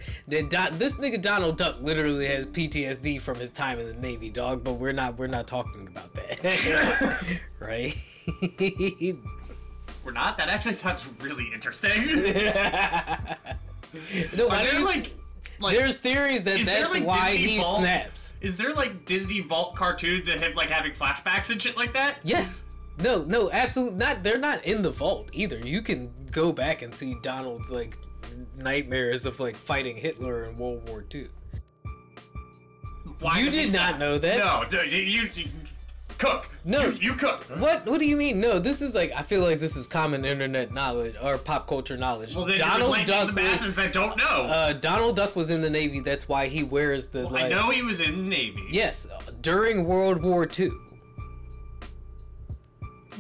[0.96, 4.64] nigga Donald Duck literally has PTSD from his time in the Navy, dog.
[4.64, 7.24] But we're not we're not talking about that,
[7.60, 7.96] right?
[10.04, 10.38] We're not.
[10.38, 12.06] That actually sounds really interesting.
[14.36, 15.14] no, Are I there mean, like,
[15.60, 17.80] like there's theories that that's like, why Disney he Vault?
[17.80, 18.34] snaps.
[18.42, 22.18] Is there like Disney Vault cartoons that have like having flashbacks and shit like that?
[22.24, 22.64] Yes.
[23.00, 24.24] No, no, absolutely not.
[24.24, 25.60] They're not in the vault either.
[25.60, 27.96] You can go back and see Donald's like
[28.58, 31.28] nightmares of like fighting Hitler in World War II.
[33.20, 34.38] Why You did not know that?
[34.38, 35.50] No, dude, you, you, you
[36.18, 36.50] cook.
[36.66, 36.88] No.
[36.88, 37.44] you, you cook.
[37.60, 37.86] What?
[37.86, 38.40] What do you mean?
[38.40, 41.96] No, this is like I feel like this is common internet knowledge or pop culture
[41.98, 42.36] knowledge.
[42.36, 44.26] Well, then Donald Duck the was masses that don't know.
[44.44, 46.00] uh, Donald Duck was in the Navy.
[46.02, 47.50] That's why he wears the I like.
[47.50, 48.64] know he was in the Navy.
[48.70, 50.72] Yes, uh, during World War II.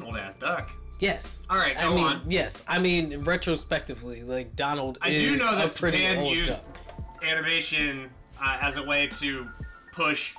[0.03, 0.69] Old ass duck.
[0.99, 1.45] Yes.
[1.49, 2.21] All right, I mean, on.
[2.27, 2.63] yes.
[2.67, 7.23] I mean, retrospectively, like Donald I do know a that pretty Japan old used duck.
[7.23, 8.09] animation
[8.41, 9.47] uh, as a way to
[9.91, 10.33] push.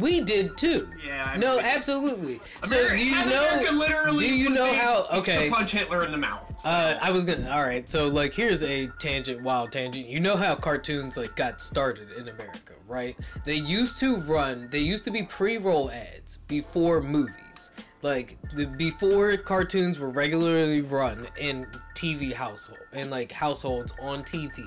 [0.00, 0.88] We did too.
[1.06, 2.40] Yeah, I no, mean- absolutely.
[2.64, 3.48] so Ameri- do you know?
[3.48, 5.02] America literally do you know how?
[5.22, 6.46] to punch Hitler in the mouth.
[6.60, 7.50] so- Uh, I was gonna.
[7.50, 7.88] All right.
[7.88, 10.06] So like, here's a tangent, wild tangent.
[10.06, 13.16] You know how cartoons like got started in America, right?
[13.44, 14.68] They used to run.
[14.70, 17.70] They used to be pre-roll ads before movies.
[18.02, 24.66] Like the before cartoons were regularly run in TV household in like households on TV.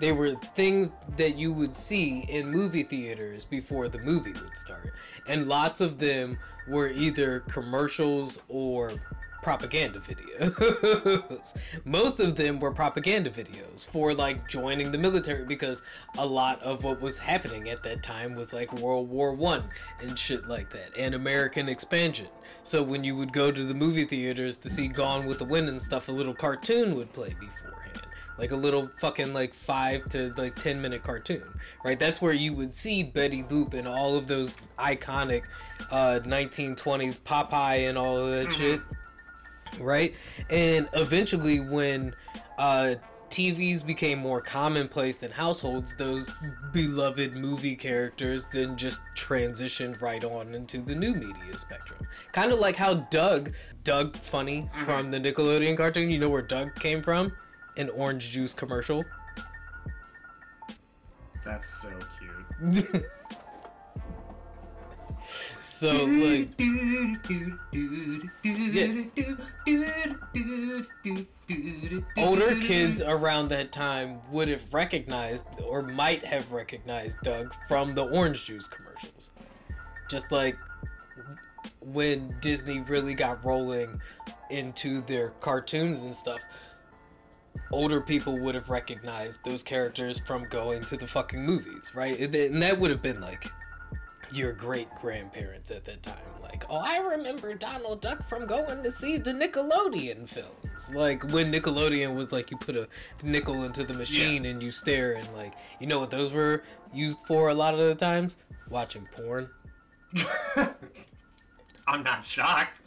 [0.00, 4.92] They were things that you would see in movie theaters before the movie would start,
[5.26, 8.92] and lots of them were either commercials or
[9.42, 11.56] propaganda videos.
[11.84, 15.82] Most of them were propaganda videos for like joining the military because
[16.16, 19.64] a lot of what was happening at that time was like World War One
[20.00, 22.28] and shit like that, and American expansion.
[22.62, 25.68] So when you would go to the movie theaters to see Gone with the Wind
[25.68, 27.67] and stuff, a little cartoon would play beforehand.
[28.38, 31.42] Like a little fucking like five to like ten minute cartoon,
[31.84, 31.98] right?
[31.98, 35.42] That's where you would see Betty Boop and all of those iconic
[35.90, 38.80] uh, 1920s Popeye and all of that shit
[39.78, 40.14] right?
[40.50, 42.14] And eventually, when
[42.56, 42.96] uh,
[43.30, 46.30] TVs became more commonplace than households, those
[46.72, 52.06] beloved movie characters then just transitioned right on into the new media spectrum.
[52.32, 53.52] Kind of like how Doug,
[53.84, 57.32] Doug Funnie from the Nickelodeon cartoon, you know where Doug came from?
[57.78, 59.04] An orange juice commercial.
[61.44, 63.04] That's so cute.
[65.78, 66.48] So like
[72.16, 78.02] older kids around that time would have recognized or might have recognized Doug from the
[78.02, 79.30] orange juice commercials.
[80.10, 80.56] Just like
[81.80, 84.00] when Disney really got rolling
[84.50, 86.40] into their cartoons and stuff,
[87.72, 92.18] older people would have recognized those characters from going to the fucking movies, right?
[92.18, 93.46] And that would have been like
[94.32, 96.16] your great grandparents at that time.
[96.42, 100.90] Like, oh, I remember Donald Duck from going to see the Nickelodeon films.
[100.94, 102.88] Like, when Nickelodeon was like, you put a
[103.22, 107.20] nickel into the machine and you stare, and like, you know what those were used
[107.20, 108.36] for a lot of the times?
[108.70, 109.50] Watching porn.
[111.86, 112.80] I'm not shocked.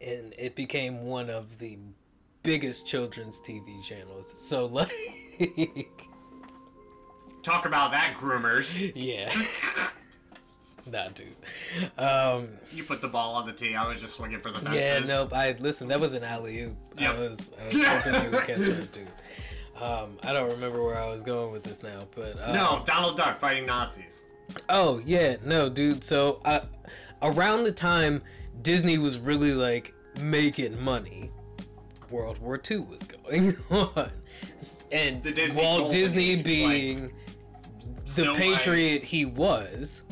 [0.00, 1.78] and it became one of the
[2.42, 4.32] biggest children's TV channels.
[4.36, 4.90] So like,
[7.42, 8.92] Talk about that, groomers.
[8.94, 9.32] yeah,
[10.86, 11.28] nah, dude.
[11.98, 13.74] Um, You put the ball on the tee.
[13.74, 14.74] I was just swinging for the fences.
[14.78, 15.32] yeah, nope.
[15.32, 15.88] I listen.
[15.88, 16.76] That was an alley oop.
[16.98, 17.14] Yep.
[17.14, 19.08] I was, I was hoping you would catch that, dude.
[19.80, 23.16] Um, I don't remember where I was going with this now, but uh, No, Donald
[23.16, 24.26] Duck fighting Nazis.
[24.68, 26.04] Oh yeah, no, dude.
[26.04, 26.60] So uh,
[27.22, 28.22] around the time
[28.60, 31.30] Disney was really like making money,
[32.10, 34.10] World War II was going on,
[34.90, 37.12] and The Disney Walt Disney Age, being
[38.04, 38.40] the Snow White.
[38.40, 40.02] patriot he was,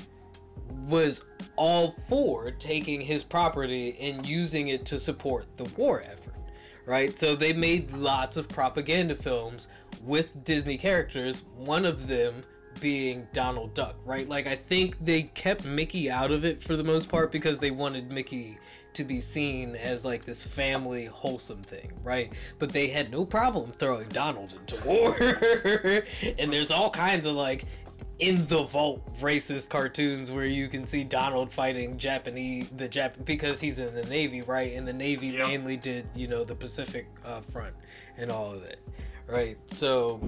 [0.86, 1.24] was
[1.56, 6.34] all for taking his property and using it to support the war effort,
[6.86, 7.18] right?
[7.18, 9.68] So they made lots of propaganda films
[10.02, 12.44] with Disney characters, one of them
[12.80, 14.28] being Donald Duck, right?
[14.28, 17.70] Like I think they kept Mickey out of it for the most part because they
[17.70, 18.58] wanted Mickey
[18.98, 22.32] to be seen as like this family wholesome thing, right?
[22.58, 25.16] But they had no problem throwing Donald into war.
[26.38, 27.64] and there's all kinds of like
[28.18, 33.60] in the vault racist cartoons where you can see Donald fighting Japanese the Jap because
[33.60, 34.72] he's in the Navy, right?
[34.74, 35.46] And the Navy Yep.
[35.46, 37.76] mainly did, you know, the Pacific uh, front
[38.16, 38.78] and all of that.
[39.28, 39.58] Right?
[39.72, 40.20] So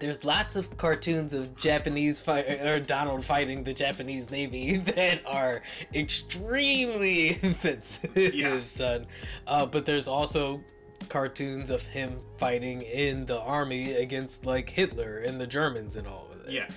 [0.00, 5.62] there's lots of cartoons of Japanese fight or Donald fighting the Japanese Navy that are
[5.94, 8.60] extremely offensive, Yeah.
[8.66, 9.06] son.
[9.46, 10.62] Uh, but there's also
[11.08, 16.28] cartoons of him fighting in the army against like Hitler and the Germans and all
[16.32, 16.52] of that.
[16.52, 16.68] Yeah.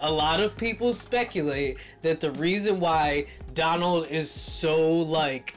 [0.00, 5.54] A lot of people speculate that the reason why Donald is so like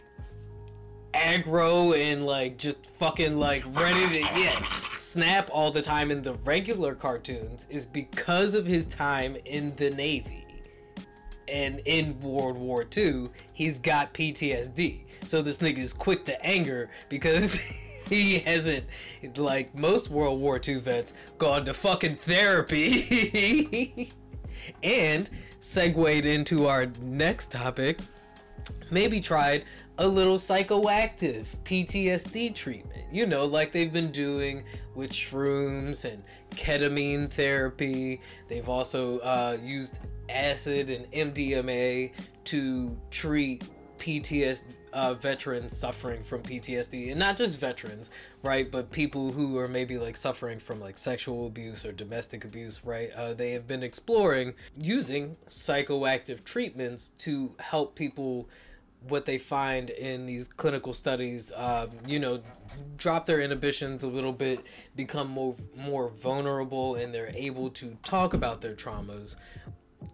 [1.15, 6.33] aggro and like just fucking like ready to yeah snap all the time in the
[6.33, 10.45] regular cartoons is because of his time in the navy.
[11.47, 16.89] And in world war ii he's got ptsd so this nigga is quick to anger
[17.07, 17.53] because
[18.09, 18.85] he hasn't
[19.37, 24.11] like most world war ii vets gone to fucking therapy.
[24.81, 27.99] And segued into our next topic
[28.89, 29.65] maybe tried
[29.97, 33.03] a little psychoactive PTSD treatment.
[33.11, 38.21] You know, like they've been doing with shrooms and ketamine therapy.
[38.47, 42.11] They've also uh, used acid and MDMA
[42.45, 43.63] to treat
[43.97, 44.63] PTSD
[44.95, 48.09] uh, veterans suffering from PTSD, and not just veterans,
[48.41, 48.71] right?
[48.71, 53.11] But people who are maybe like suffering from like sexual abuse or domestic abuse, right?
[53.11, 58.47] Uh, they have been exploring using psychoactive treatments to help people
[59.01, 62.41] what they find in these clinical studies, um, you know,
[62.97, 64.61] drop their inhibitions a little bit,
[64.95, 69.35] become more more vulnerable, and they're able to talk about their traumas.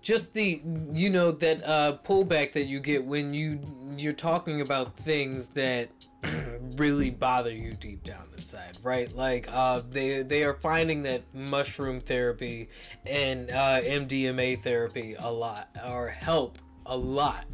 [0.01, 0.61] Just the
[0.93, 3.59] you know that uh, pullback that you get when you
[3.97, 5.89] you're talking about things that
[6.75, 9.13] really bother you deep down inside, right?
[9.15, 12.69] Like uh, they they are finding that mushroom therapy
[13.05, 17.45] and uh, MDMA therapy a lot or help a lot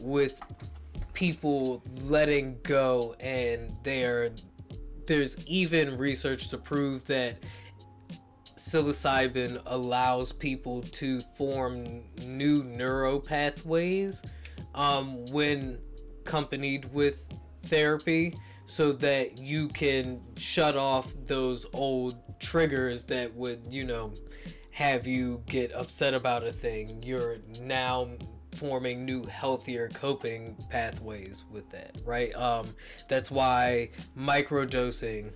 [0.00, 0.40] with
[1.12, 4.30] people letting go and there
[5.06, 7.42] there's even research to prove that
[8.56, 14.22] psilocybin allows people to form new neural pathways
[14.74, 15.78] um, when
[16.20, 17.26] accompanied with
[17.64, 24.12] therapy so that you can shut off those old triggers that would you know
[24.72, 27.02] have you get upset about a thing.
[27.02, 28.08] You're now
[28.54, 32.74] forming new healthier coping pathways with that right um
[33.08, 35.34] that's why microdosing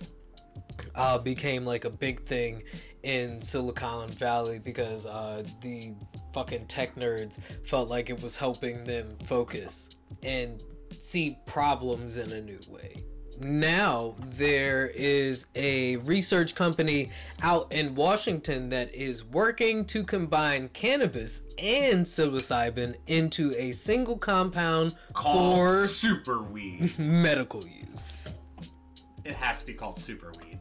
[0.95, 2.63] uh, became like a big thing
[3.03, 5.95] in Silicon Valley because uh, the
[6.33, 9.89] fucking tech nerds felt like it was helping them focus
[10.23, 10.61] and
[10.99, 13.03] see problems in a new way.
[13.39, 17.11] Now there is a research company
[17.41, 24.95] out in Washington that is working to combine cannabis and psilocybin into a single compound
[25.13, 26.97] Called for super weed.
[26.99, 28.33] medical use.
[29.23, 30.59] it has to be called super weed.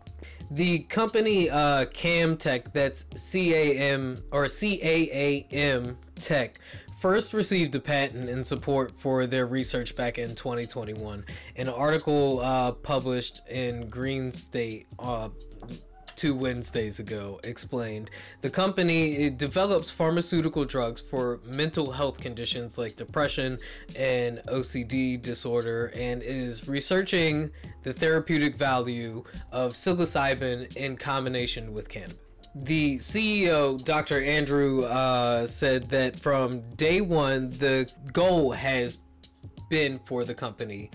[0.51, 6.61] The company uh, Camtech, that's C A M or C A A M Tech,
[7.07, 11.24] first received a patent in support for their research back in 2021.
[11.54, 15.28] An article uh, published in Green State uh,
[16.16, 18.11] two Wednesdays ago explained
[18.42, 23.57] the company develops pharmaceutical drugs for mental health conditions like depression
[23.94, 27.52] and OCD disorder and is researching
[27.84, 32.26] the therapeutic value of psilocybin in combination with cannabis.
[32.62, 34.22] The CEO, Dr.
[34.22, 38.96] Andrew, uh, said that from day one, the goal has
[39.68, 40.90] been for the company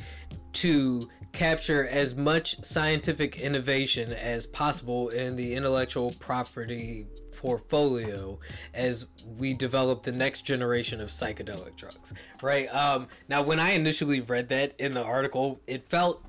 [0.53, 7.05] to capture as much scientific innovation as possible in the intellectual property
[7.35, 8.39] portfolio
[8.73, 9.05] as
[9.37, 14.47] we develop the next generation of psychedelic drugs right um now when i initially read
[14.49, 16.23] that in the article it felt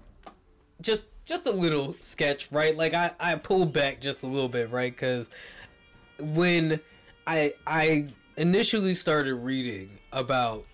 [0.80, 4.70] just just a little sketch right like i i pulled back just a little bit
[4.70, 5.30] right because
[6.18, 6.78] when
[7.26, 8.06] i i
[8.36, 10.66] initially started reading about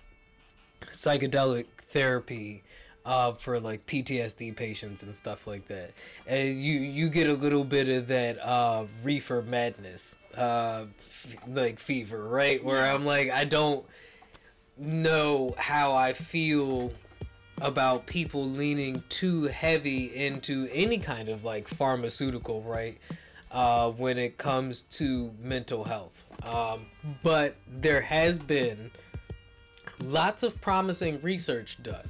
[0.87, 2.61] psychedelic therapy
[3.05, 5.93] uh, for like PTSD patients and stuff like that.
[6.27, 11.79] And you you get a little bit of that uh, reefer madness, uh, f- like
[11.79, 12.63] fever, right?
[12.63, 13.85] Where I'm like, I don't
[14.77, 16.91] know how I feel
[17.61, 22.97] about people leaning too heavy into any kind of like pharmaceutical, right?
[23.51, 26.23] Uh, when it comes to mental health.
[26.43, 26.85] Um,
[27.23, 28.91] but there has been
[30.03, 32.07] lots of promising research done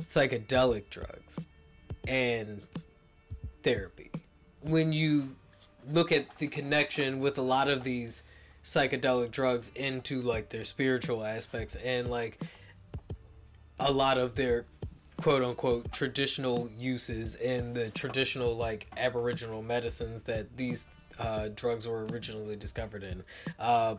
[0.00, 1.38] psychedelic drugs
[2.08, 2.62] and
[3.62, 4.10] therapy
[4.62, 5.36] when you
[5.90, 8.22] look at the connection with a lot of these
[8.64, 12.40] psychedelic drugs into like their spiritual aspects and like
[13.80, 14.64] a lot of their
[15.22, 20.86] quote unquote traditional uses and the traditional like aboriginal medicines that these
[21.18, 23.22] uh, drugs were originally discovered in.
[23.58, 23.94] Uh,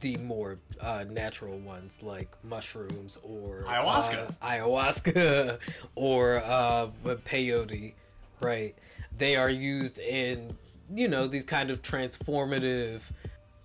[0.00, 4.28] the more uh, natural ones like mushrooms or Ayahuasca.
[4.42, 5.58] uh, ayahuasca
[5.94, 6.88] or uh,
[7.24, 7.94] peyote,
[8.40, 8.74] right?
[9.16, 10.54] They are used in
[10.94, 13.02] you know these kind of transformative,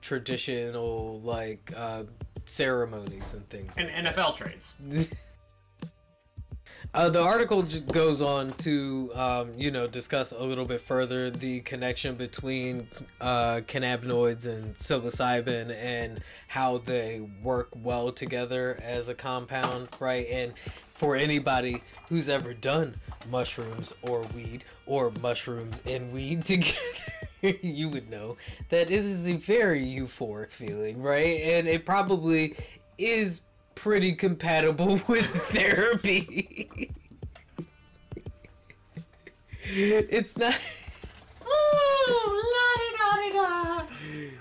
[0.01, 2.03] traditional like uh,
[2.45, 3.75] ceremonies and things.
[3.77, 4.75] And NFL trades.
[6.93, 11.59] Uh, the article goes on to, um, you know, discuss a little bit further the
[11.61, 12.87] connection between
[13.19, 20.27] uh, cannabinoids and psilocybin and how they work well together as a compound, right?
[20.29, 20.53] And
[20.93, 22.95] for anybody who's ever done
[23.29, 28.37] mushrooms or weed or mushrooms and weed together, you would know
[28.69, 31.41] that it is a very euphoric feeling, right?
[31.41, 32.55] And it probably
[32.97, 33.41] is
[33.77, 36.89] pretty compatible with therapy.
[39.63, 40.55] it's not.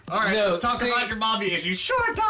[0.08, 1.78] All right, No, let's talk see- about your mommy issues.
[1.80, 2.25] Sure, Doc.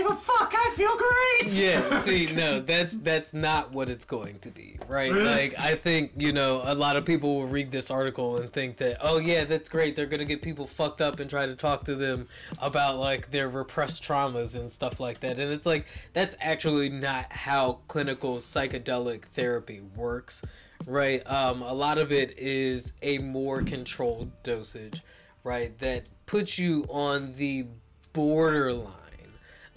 [0.00, 0.54] Give a fuck.
[0.56, 1.52] I feel great.
[1.52, 5.12] Yeah, see, no, that's that's not what it's going to be, right?
[5.12, 8.78] Like, I think you know a lot of people will read this article and think
[8.78, 9.96] that, oh yeah, that's great.
[9.96, 12.28] They're gonna get people fucked up and try to talk to them
[12.60, 15.38] about like their repressed traumas and stuff like that.
[15.38, 15.84] And it's like
[16.14, 20.40] that's actually not how clinical psychedelic therapy works,
[20.86, 21.22] right?
[21.30, 25.02] Um, a lot of it is a more controlled dosage,
[25.44, 25.78] right?
[25.78, 27.66] That puts you on the
[28.14, 28.94] borderline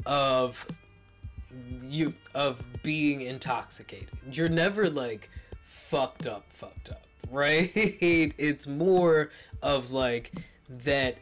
[0.05, 0.65] of
[1.81, 4.09] you of being intoxicated.
[4.31, 5.29] You're never like
[5.61, 7.71] fucked up, fucked up, right?
[7.75, 9.29] it's more
[9.61, 10.31] of like
[10.69, 11.17] that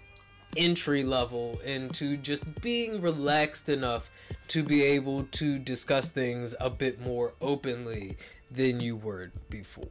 [0.57, 4.09] entry level into just being relaxed enough
[4.49, 8.17] to be able to discuss things a bit more openly
[8.49, 9.87] than you were before.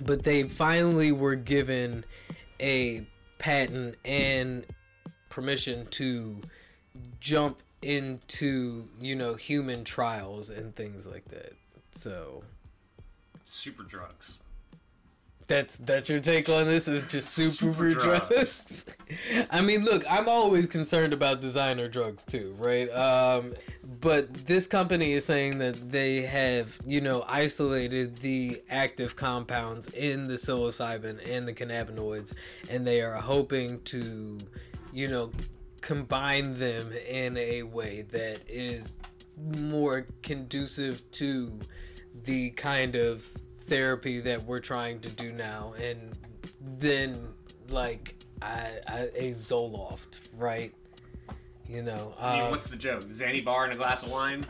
[0.00, 2.04] But they finally were given
[2.60, 3.06] a
[3.38, 4.66] patent and
[5.28, 6.40] permission to
[7.20, 11.52] jump into you know human trials and things like that
[11.92, 12.42] so
[13.44, 14.38] Super drugs.
[15.46, 18.28] that's that's your take on this is just super, Super drugs.
[18.28, 18.84] drugs.
[19.50, 23.54] i mean look i'm always concerned about designer drugs too right um
[24.00, 30.26] but this company is saying that they have you know isolated the active compounds in
[30.26, 32.32] the psilocybin and the cannabinoids
[32.68, 34.38] and they are hoping to
[34.92, 35.30] you know
[35.80, 38.98] combine them in a way that is
[39.62, 41.60] more conducive to
[42.24, 43.24] the kind of
[43.62, 46.16] therapy that we're trying to do now, and
[46.78, 47.28] then
[47.68, 50.72] like I, I, a Zoloft, right?
[51.68, 53.04] You know, I mean, what's the joke?
[53.04, 54.44] Zanny bar and a glass of wine?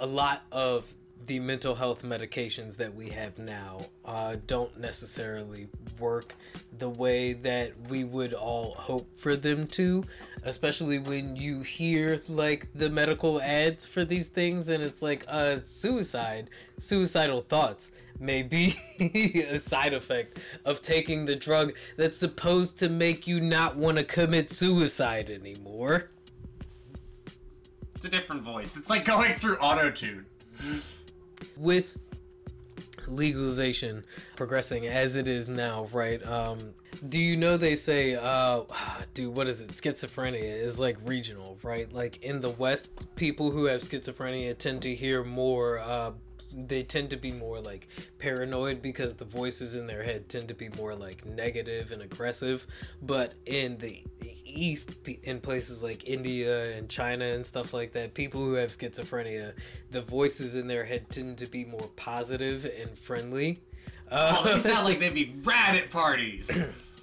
[0.00, 0.94] a lot of
[1.26, 6.34] the mental health medications that we have now uh, don't necessarily work
[6.78, 10.02] the way that we would all hope for them to
[10.44, 15.58] especially when you hear like the medical ads for these things and it's like uh
[15.62, 18.76] suicide suicidal thoughts may be
[19.50, 24.04] a side effect of taking the drug that's supposed to make you not want to
[24.04, 26.08] commit suicide anymore
[27.94, 28.76] It's a different voice.
[28.76, 30.24] It's like going through auto tune.
[31.56, 32.00] with
[33.08, 34.04] legalization
[34.36, 36.24] progressing as it is now, right?
[36.26, 36.74] Um,
[37.08, 38.62] do you know they say, uh,
[39.14, 39.68] dude, what is it?
[39.68, 41.92] Schizophrenia is like regional, right?
[41.92, 45.78] Like in the West, people who have schizophrenia tend to hear more.
[45.78, 46.12] Uh,
[46.50, 50.54] they tend to be more like paranoid because the voices in their head tend to
[50.54, 52.66] be more like negative and aggressive.
[53.02, 54.02] But in the
[54.44, 59.52] East, in places like India and China and stuff like that, people who have schizophrenia,
[59.90, 63.58] the voices in their head tend to be more positive and friendly.
[64.10, 66.50] Oh, they Uh, sound like they'd be rad at parties.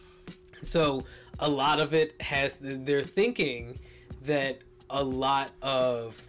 [0.61, 1.05] so
[1.39, 3.79] a lot of it has they're thinking
[4.23, 6.21] that a lot of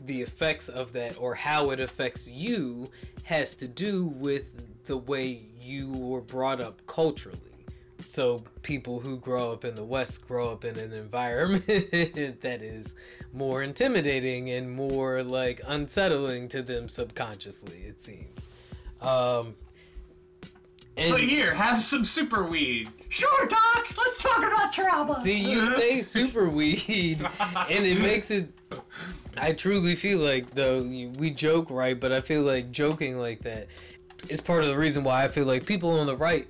[0.00, 2.90] the effects of that or how it affects you
[3.24, 7.40] has to do with the way you were brought up culturally.
[8.00, 12.94] So people who grow up in the West grow up in an environment that is
[13.32, 18.48] more intimidating and more like unsettling to them subconsciously, it seems.
[19.00, 19.54] Um,
[20.96, 22.90] and but here, have some super weed.
[23.08, 23.88] Sure, Doc.
[23.96, 25.14] Let's talk about trauma.
[25.14, 28.52] See, you say super weed, and it makes it.
[29.36, 31.98] I truly feel like, though, we joke, right?
[31.98, 33.68] But I feel like joking like that
[34.28, 36.48] is part of the reason why I feel like people on the right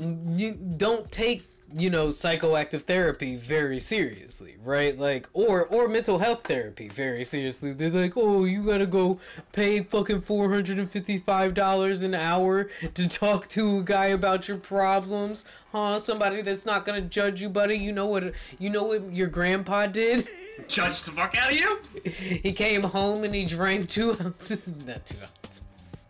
[0.00, 1.44] you don't take
[1.74, 4.98] you know psychoactive therapy very seriously right?
[4.98, 7.72] Like or or mental health therapy very seriously.
[7.72, 9.20] They're like oh you gotta go
[9.52, 15.98] pay fucking $455 an hour to talk to a guy about your problems huh?
[15.98, 17.78] Somebody that's not gonna judge you buddy.
[17.78, 20.28] You know what you know what your grandpa did?
[20.68, 21.78] Judge the fuck out of you?
[22.10, 25.62] he came home and he drank two ounces not two ounces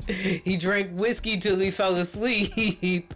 [0.08, 3.14] he drank whiskey till he fell asleep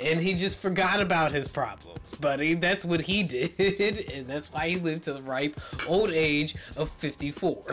[0.00, 2.12] and he just forgot about his problems.
[2.20, 6.54] Buddy that's what he did and that's why he lived to the ripe old age
[6.76, 7.64] of 54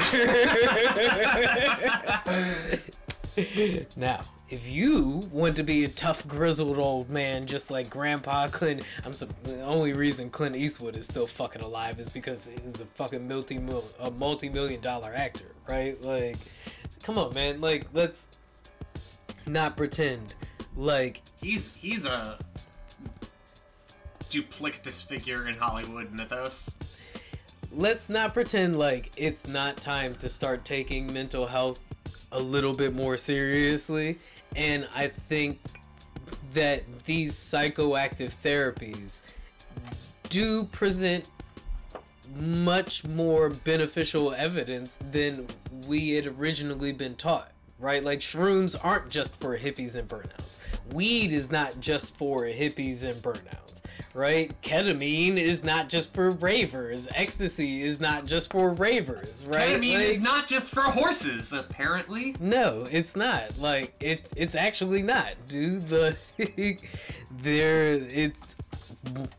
[3.96, 8.82] now if you want to be a tough grizzled old man just like grandpa clint
[9.06, 13.28] i'm the only reason clint eastwood is still fucking alive is because he's a fucking
[13.28, 13.60] multi
[14.00, 16.02] a multi-million dollar actor right?
[16.02, 16.38] Like
[17.04, 17.62] come on man.
[17.62, 18.28] Like let's
[19.52, 20.34] not pretend.
[20.76, 22.38] Like He's he's a
[24.30, 26.70] duplicitous figure in Hollywood mythos.
[27.72, 31.80] let's not pretend like it's not time to start taking mental health
[32.32, 34.20] a little bit more seriously.
[34.56, 35.60] And i think
[36.54, 39.22] that these psychoactive therapies
[40.30, 41.26] do present
[42.36, 45.48] much more beneficial evidence than
[45.88, 50.58] we had originally been taught right like shrooms aren't just for hippies and burnouts
[50.92, 53.82] weed is not just for hippies and burnouts
[54.14, 60.02] right ketamine is not just for ravers ecstasy is not just for ravers right Ketamine
[60.02, 62.36] is not just for horses, apparently.
[62.40, 63.60] no, it's not.
[63.60, 65.88] Like it's it's actually not, dude.
[65.88, 66.18] The
[67.32, 68.56] there it's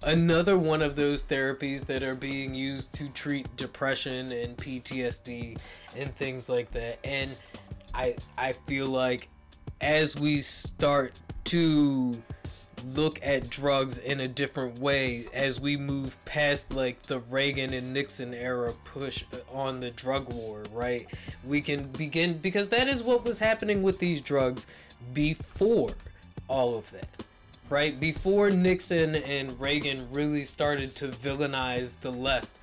[0.03, 5.59] another one of those therapies that are being used to treat depression and PTSD
[5.97, 6.99] and things like that.
[7.05, 7.31] And
[7.95, 9.29] I I feel like
[9.81, 11.15] as we start
[11.45, 12.23] to
[12.85, 17.93] look at drugs in a different way as we move past like the Reagan and
[17.93, 21.07] Nixon era push on the drug war, right?
[21.45, 24.67] We can begin because that is what was happening with these drugs
[25.13, 25.95] before
[26.49, 27.09] all of that.
[27.69, 28.01] Right?
[28.01, 32.59] Before Nixon and Reagan really started to villainize the left,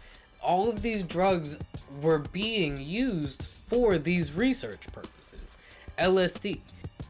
[0.47, 1.57] all of these drugs
[2.01, 5.55] were being used for these research purposes.
[5.99, 6.61] LSD,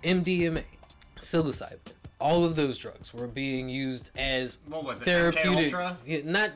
[0.03, 0.63] MDMA,
[1.19, 5.65] psilocybin, all of those drugs were being used as What was it, MK therapeutic.
[5.65, 5.97] Ultra?
[6.03, 6.51] Yeah, not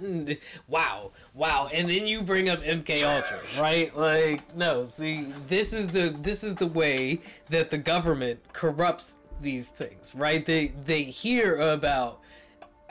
[0.67, 3.95] wow, wow, and then you bring up MK Ultra, right?
[3.95, 9.69] Like no, see, this is the this is the way that the government corrupts these
[9.69, 10.43] things, right?
[10.43, 12.21] They they hear about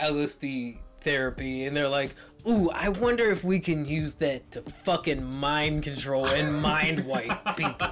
[0.01, 2.15] LSD therapy and they're like,
[2.47, 7.57] ooh, I wonder if we can use that to fucking mind control and mind wipe
[7.57, 7.89] people.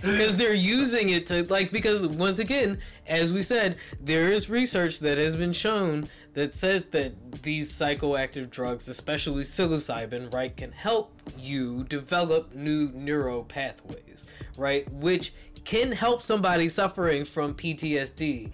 [0.00, 5.00] because they're using it to like because once again as we said there is research
[5.00, 11.20] that has been shown that says that these psychoactive drugs especially psilocybin right can help
[11.36, 14.24] you develop new neural pathways
[14.56, 15.32] right which
[15.64, 18.52] can help somebody suffering from ptsd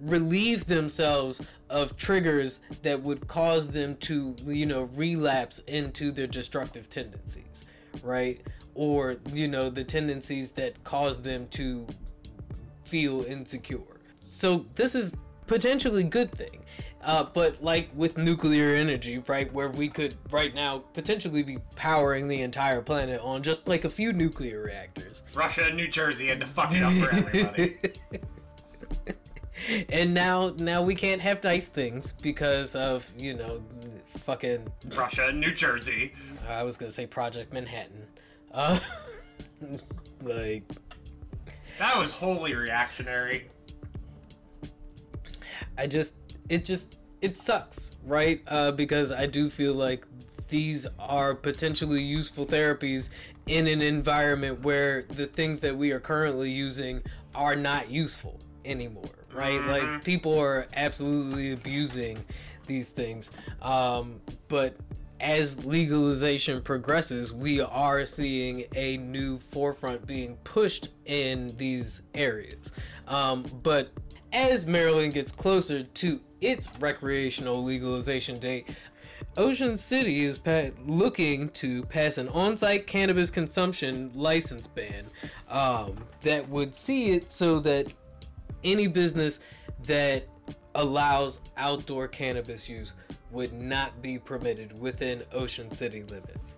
[0.00, 1.40] relieve themselves
[1.74, 7.64] of triggers that would cause them to you know relapse into their destructive tendencies
[8.02, 8.40] right?
[8.74, 11.86] Or you know the tendencies that cause them to
[12.84, 13.80] feel insecure.
[14.20, 15.14] So this is
[15.46, 16.64] potentially good thing.
[17.02, 22.28] Uh, but like with nuclear energy right where we could right now potentially be powering
[22.28, 25.22] the entire planet on just like a few nuclear reactors.
[25.34, 27.76] Russia and New Jersey had to fuck it up for everybody.
[29.88, 33.62] and now now we can't have nice things because of you know
[34.18, 36.12] fucking Russia New Jersey.
[36.48, 38.06] i was gonna say project manhattan
[38.52, 38.78] uh
[40.22, 40.64] like
[41.78, 43.48] That was wholly reactionary.
[45.76, 46.14] I just
[46.48, 48.42] it just it sucks, right?
[48.46, 50.06] Uh, because I do feel like
[50.48, 53.08] these are potentially useful therapies
[53.46, 57.02] in an environment where the things that we are currently using
[57.34, 59.62] are not useful anymore, right?
[59.64, 62.24] Like people are absolutely abusing
[62.66, 63.30] these things.
[63.60, 64.76] Um, but
[65.20, 72.72] as legalization progresses, we are seeing a new forefront being pushed in these areas.
[73.06, 73.90] Um, but
[74.32, 78.68] as Maryland gets closer to its recreational legalization date,
[79.36, 85.06] Ocean City is pa- looking to pass an on site cannabis consumption license ban
[85.48, 87.86] um, that would see it so that
[88.64, 89.40] any business
[89.86, 90.26] that
[90.74, 92.94] allows outdoor cannabis use
[93.30, 96.56] would not be permitted within Ocean City limits.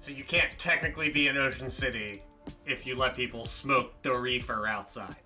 [0.00, 2.22] So you can't technically be in Ocean City
[2.64, 5.16] if you let people smoke the reefer outside.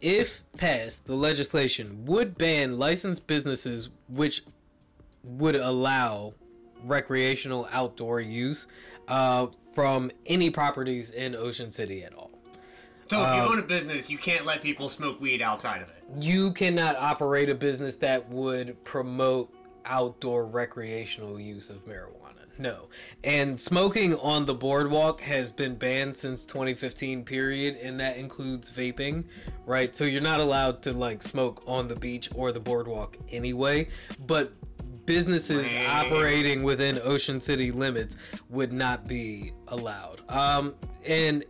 [0.00, 4.44] If passed, the legislation would ban licensed businesses which
[5.22, 6.34] would allow
[6.84, 8.66] recreational outdoor use
[9.08, 12.29] uh, from any properties in Ocean City at all.
[13.10, 16.22] So if you own a business, you can't let people smoke weed outside of it.
[16.22, 19.52] You cannot operate a business that would promote
[19.84, 22.46] outdoor recreational use of marijuana.
[22.56, 22.86] No.
[23.24, 29.24] And smoking on the boardwalk has been banned since 2015 period and that includes vaping,
[29.66, 29.96] right?
[29.96, 33.88] So you're not allowed to like smoke on the beach or the boardwalk anyway,
[34.24, 34.52] but
[35.04, 38.14] businesses operating within Ocean City limits
[38.48, 40.20] would not be allowed.
[40.28, 40.74] Um,
[41.04, 41.44] and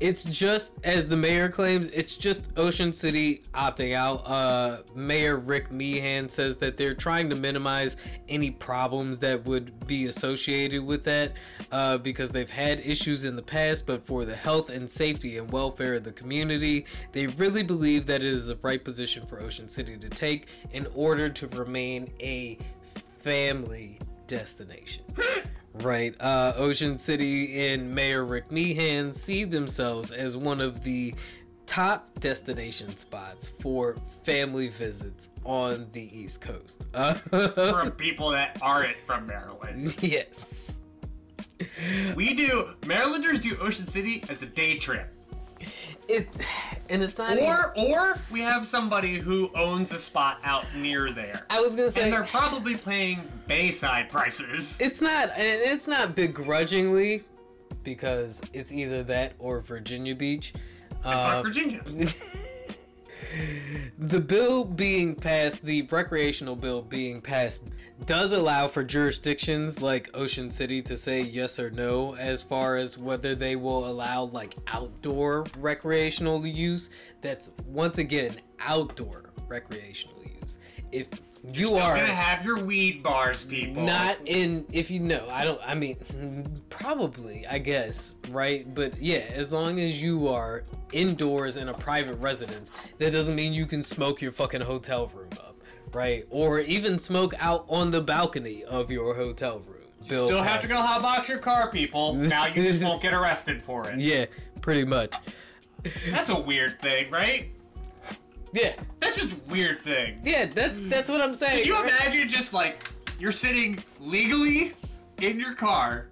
[0.00, 4.26] it's just as the mayor claims, it's just Ocean City opting out.
[4.26, 7.96] Uh, Mayor Rick Meehan says that they're trying to minimize
[8.28, 11.32] any problems that would be associated with that
[11.70, 15.50] uh, because they've had issues in the past, but for the health and safety and
[15.50, 19.68] welfare of the community, they really believe that it is the right position for Ocean
[19.68, 22.58] City to take in order to remain a
[23.18, 25.04] family destination.
[25.74, 26.14] Right.
[26.20, 31.14] Uh, Ocean City and Mayor Rick Meehan see themselves as one of the
[31.66, 36.86] top destination spots for family visits on the East Coast.
[36.94, 37.14] Uh,
[37.48, 39.96] For people that aren't from Maryland.
[40.02, 40.80] yes.
[42.14, 45.13] We do, Marylanders do Ocean City as a day trip.
[46.08, 46.28] It
[46.88, 51.12] and it's not even- Or, or we have somebody who owns a spot out near
[51.12, 51.46] there.
[51.48, 54.80] I was gonna say And they're probably paying Bayside prices.
[54.80, 57.22] it's not and it's not begrudgingly
[57.82, 60.52] because it's either that or Virginia Beach.
[61.02, 61.82] Uh, Virginia.
[63.98, 67.62] the bill being passed, the recreational bill being passed,
[68.06, 72.98] does allow for jurisdictions like Ocean City to say yes or no as far as
[72.98, 76.90] whether they will allow like outdoor recreational use.
[77.22, 80.58] That's once again outdoor recreational use.
[80.92, 81.08] If
[81.52, 83.82] you Still are gonna have your weed bars, people.
[83.84, 89.18] not in if you know i don't i mean probably i guess right but yeah
[89.34, 93.82] as long as you are indoors in a private residence that doesn't mean you can
[93.82, 95.43] smoke your fucking hotel room up
[95.94, 99.78] right or even smoke out on the balcony of your hotel room
[100.08, 101.02] Bill Still have to go passes.
[101.02, 102.12] hotbox your car, people.
[102.12, 103.98] Now you just won't get arrested for it.
[103.98, 104.26] yeah
[104.60, 105.14] pretty much
[106.10, 107.50] That's a weird thing, right?
[108.52, 110.20] yeah That's just a weird thing.
[110.22, 111.92] yeah that's that's what i'm saying Can you right?
[111.92, 112.86] imagine just like
[113.18, 114.74] you're sitting legally
[115.22, 116.08] in your car,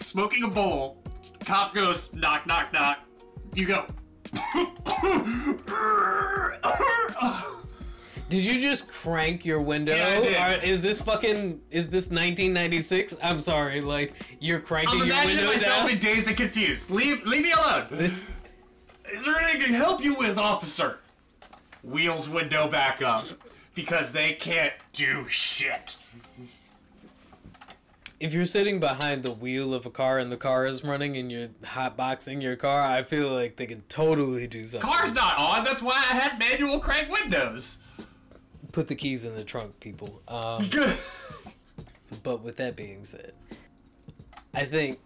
[0.00, 0.98] smoking a bowl,
[1.44, 2.98] cop goes knock knock knock,
[3.54, 3.86] you go
[8.32, 9.94] Did you just crank your window?
[9.94, 10.52] Yeah.
[10.52, 13.16] Or is this fucking is this 1996?
[13.22, 15.90] I'm sorry, like you're cranking I'm your imagining window myself down.
[15.90, 16.90] in dazed and confused.
[16.90, 17.88] Leave leave me alone.
[19.12, 21.00] Is there anything I can help you with, officer?
[21.82, 23.26] Wheels window back up
[23.74, 25.96] because they can't do shit.
[28.18, 31.30] If you're sitting behind the wheel of a car and the car is running and
[31.30, 34.80] you're hotboxing your car, I feel like they can totally do something.
[34.80, 35.64] Car's not on.
[35.64, 37.81] That's why I had manual crank windows.
[38.72, 40.22] Put the keys in the trunk, people.
[40.26, 40.68] Um,
[42.22, 43.32] But with that being said,
[44.54, 44.98] I think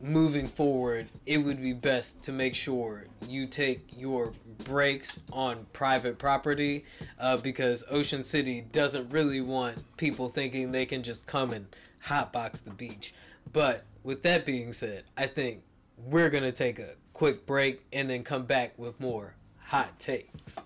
[0.00, 4.32] moving forward, it would be best to make sure you take your
[4.64, 6.84] breaks on private property
[7.18, 11.66] uh, because Ocean City doesn't really want people thinking they can just come and
[12.06, 13.12] hotbox the beach.
[13.52, 15.62] But with that being said, I think
[15.98, 19.34] we're going to take a quick break and then come back with more
[19.66, 20.58] hot takes.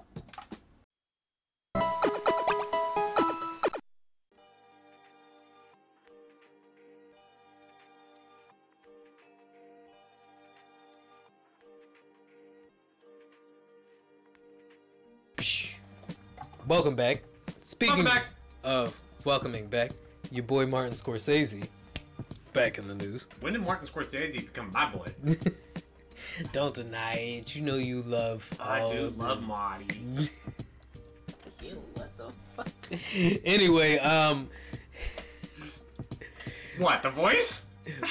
[16.74, 17.22] Welcome back.
[17.60, 18.30] Speaking Welcome back.
[18.64, 19.92] of welcoming back,
[20.32, 21.68] your boy Martin Scorsese is
[22.52, 23.28] back in the news.
[23.38, 25.14] When did Martin Scorsese become my boy?
[26.52, 27.54] Don't deny it.
[27.54, 28.52] You know you love.
[28.58, 29.46] I do love them.
[29.46, 29.86] Marty.
[31.62, 32.68] Ew, what the fuck?
[33.44, 34.48] anyway, um,
[36.78, 37.63] What, the voice?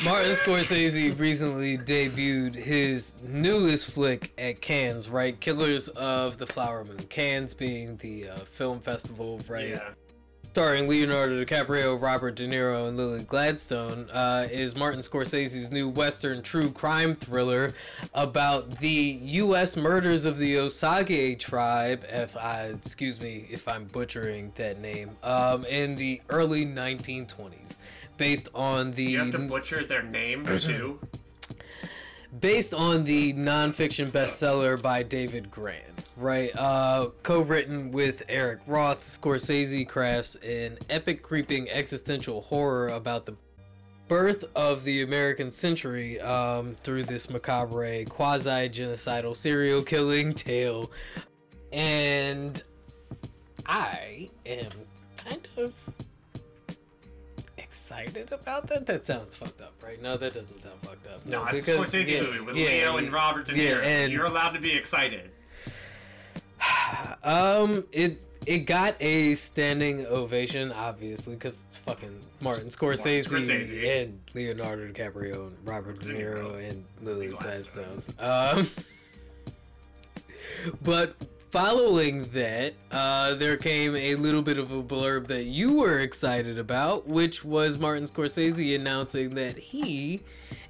[0.03, 5.39] Martin Scorsese recently debuted his newest flick at Cannes, right?
[5.39, 7.05] Killers of the Flower Moon.
[7.09, 9.69] Cannes being the uh, film festival, right?
[9.69, 9.89] Yeah.
[10.51, 16.43] starring Leonardo DiCaprio, Robert De Niro, and Lily Gladstone, uh, is Martin Scorsese's new Western
[16.43, 17.73] true crime thriller
[18.13, 19.75] about the U.S.
[19.75, 22.05] murders of the Osage tribe.
[22.07, 27.75] If I excuse me if I'm butchering that name, um, in the early 1920s,
[28.23, 30.97] based on the You have to butcher their name, too.
[32.39, 36.55] based on the nonfiction bestseller by David Grann, right?
[36.55, 43.35] Uh, co-written with Eric Roth, Scorsese crafts an epic, creeping existential horror about the
[44.07, 50.89] birth of the American century um, through this macabre, quasi-genocidal serial killing tale,
[51.73, 52.63] and
[53.65, 54.69] I am
[55.17, 55.73] kind of
[57.73, 58.85] excited about that.
[58.85, 59.99] That sounds fucked up, right?
[59.99, 61.25] No, that doesn't sound fucked up.
[61.25, 63.83] No, it's a because- Scorsese yeah, movie with yeah, Leo and Robert De yeah, Niro.
[63.83, 65.31] and- You're allowed to be excited.
[67.23, 74.03] Um, it it got a standing ovation, obviously, because fucking Martin Scorsese, Scorsese.
[74.03, 77.27] and Leonardo DiCaprio and Robert De Niro and Lily.
[77.29, 78.03] Gladstone.
[78.19, 78.69] Um,
[80.83, 81.15] but
[81.53, 86.57] following that, uh, there came a little bit of a blurb that you were excited
[86.57, 90.23] about, which was Martin Scorsese announcing that he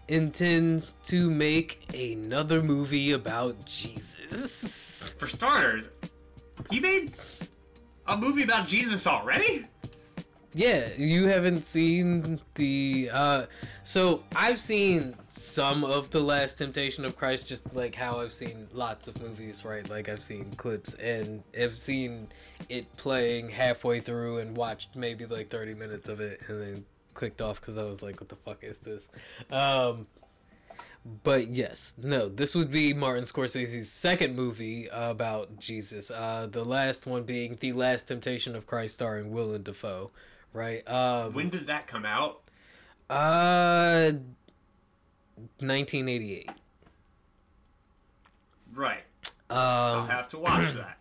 [0.09, 5.15] intends to make another movie about Jesus.
[5.17, 5.87] For starters,
[6.69, 7.13] he made
[8.05, 9.65] a movie about Jesus already?
[10.55, 13.45] Yeah, you haven't seen the uh
[13.83, 18.67] so I've seen some of the last temptation of Christ just like how I've seen
[18.71, 19.87] lots of movies, right?
[19.89, 22.27] Like I've seen clips and I've seen
[22.69, 26.85] it playing halfway through and watched maybe like 30 minutes of it and then
[27.15, 29.07] clicked off cuz I was like what the fuck is this?
[29.51, 30.05] Um
[31.23, 36.09] but yes, no, this would be Martin Scorsese's second movie about Jesus.
[36.09, 40.11] Uh, the last one being The Last Temptation of Christ, starring Willem Dafoe,
[40.53, 40.87] right?
[40.89, 42.41] Um, When did that come out?
[43.09, 44.11] uh,
[45.59, 46.49] 1988.
[48.73, 49.03] Right.
[49.49, 50.97] Um, I'll have to watch that.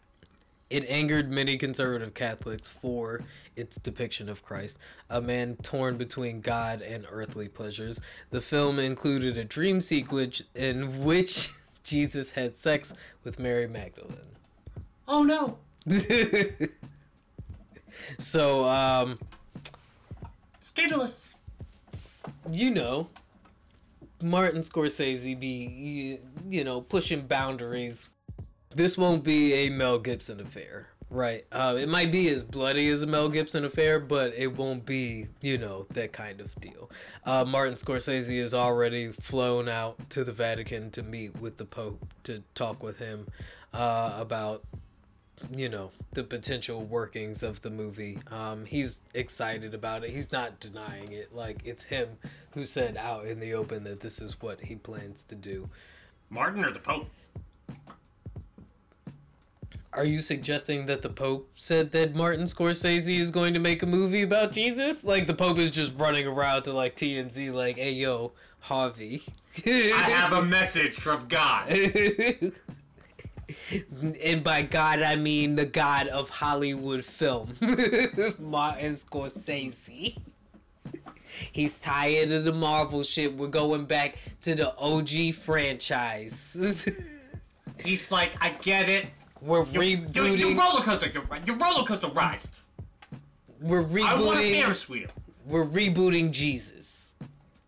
[0.69, 3.23] It angered many conservative Catholics for
[3.55, 4.79] its depiction of Christ,
[5.11, 8.01] a man torn between God and earthly pleasures.
[8.31, 11.51] The film included a dream sequence in which
[11.85, 14.17] Jesus had sex with Mary Magdalene.
[15.07, 15.59] Oh no.
[18.19, 19.19] so, um,
[20.75, 21.29] Scandalous.
[22.51, 23.09] you know,
[24.23, 26.19] Martin Scorsese be,
[26.49, 28.09] you know, pushing boundaries.
[28.75, 31.45] This won't be a Mel Gibson affair, right?
[31.53, 35.27] Uh, it might be as bloody as a Mel Gibson affair, but it won't be,
[35.41, 36.91] you know, that kind of deal.
[37.27, 42.07] Uh, Martin Scorsese has already flown out to the Vatican to meet with the Pope
[42.25, 43.27] to talk with him
[43.75, 44.65] uh, about
[45.51, 48.19] you know the potential workings of the movie.
[48.31, 50.11] Um he's excited about it.
[50.11, 51.35] He's not denying it.
[51.35, 52.19] Like it's him
[52.53, 55.69] who said out in the open that this is what he plans to do.
[56.31, 57.09] Martin or the Pope?
[59.95, 63.87] are you suggesting that the pope said that martin scorsese is going to make a
[63.87, 65.05] movie about jesus?
[65.05, 68.33] Like the pope is just running around to like tmz like hey yo
[68.63, 69.23] harvey.
[69.67, 71.69] I have a message from God.
[74.23, 77.55] and by God I mean the God of Hollywood film,
[78.39, 80.17] Martin Scorsese.
[81.51, 83.37] He's tired of the Marvel shit.
[83.37, 86.89] We're going back to the OG franchise.
[87.85, 89.07] He's like, I get it.
[89.41, 90.39] We're your, rebooting.
[90.39, 92.49] your roller coaster, your, your roller coaster rides.
[93.61, 94.07] we're rebooting.
[94.07, 94.63] I want a.
[94.63, 95.09] Ferris wheel.
[95.45, 97.15] We're rebooting Jesus.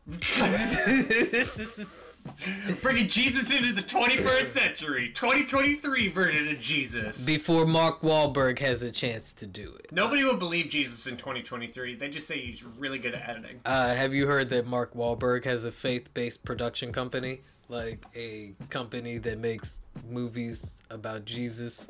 [2.83, 7.25] Bringing Jesus into the 21st century, 2023 version of Jesus.
[7.25, 9.93] Before Mark Wahlberg has a chance to do it.
[9.93, 11.97] Nobody would believe Jesus in 2023.
[11.97, 13.61] They just say he's really good at editing.
[13.65, 19.19] Uh, have you heard that Mark Wahlberg has a faith-based production company, like a company
[19.19, 21.87] that makes movies about Jesus?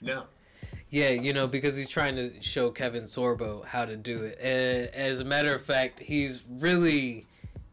[0.00, 0.24] No.
[0.90, 4.38] Yeah, you know, because he's trying to show Kevin Sorbo how to do it.
[4.38, 7.26] And as a matter of fact, he's really,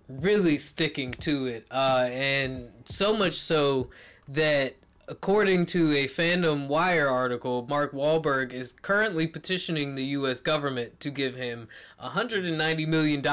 [0.10, 1.68] really sticking to it.
[1.72, 3.90] Uh, and so much so
[4.28, 4.76] that,
[5.08, 10.42] according to a Fandom Wire article, Mark Wahlberg is currently petitioning the U.S.
[10.42, 11.68] government to give him
[12.02, 13.26] $190 million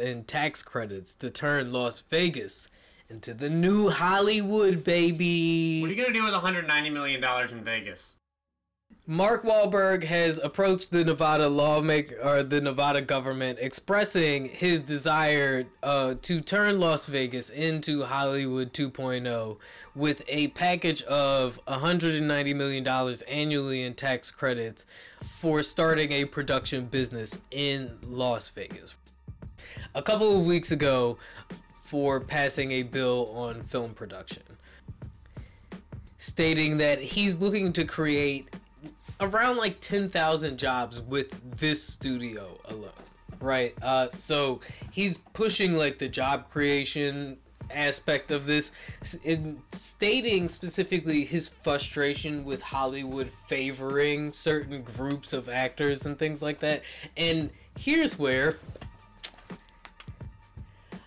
[0.00, 2.68] in tax credits to turn Las Vegas
[3.08, 5.82] into the new Hollywood, baby.
[5.82, 8.16] What are you gonna do with 190 million dollars in Vegas?
[9.06, 16.14] Mark Wahlberg has approached the Nevada lawmaker or the Nevada government expressing his desire uh,
[16.22, 19.56] to turn Las Vegas into Hollywood 2.0
[19.96, 24.86] with a package of 190 million dollars annually in tax credits
[25.28, 28.94] for starting a production business in Las Vegas.
[29.96, 31.18] A couple of weeks ago
[31.72, 34.44] for passing a bill on film production
[36.18, 38.48] stating that he's looking to create
[39.20, 42.90] around like 10,000 jobs with this studio alone,
[43.40, 43.74] right?
[43.82, 44.60] Uh, so
[44.90, 47.38] he's pushing like the job creation
[47.70, 48.70] aspect of this,
[49.24, 56.60] in stating specifically his frustration with Hollywood favoring certain groups of actors and things like
[56.60, 56.82] that.
[57.16, 58.58] And here's where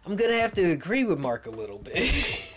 [0.06, 2.52] I'm gonna have to agree with Mark a little bit.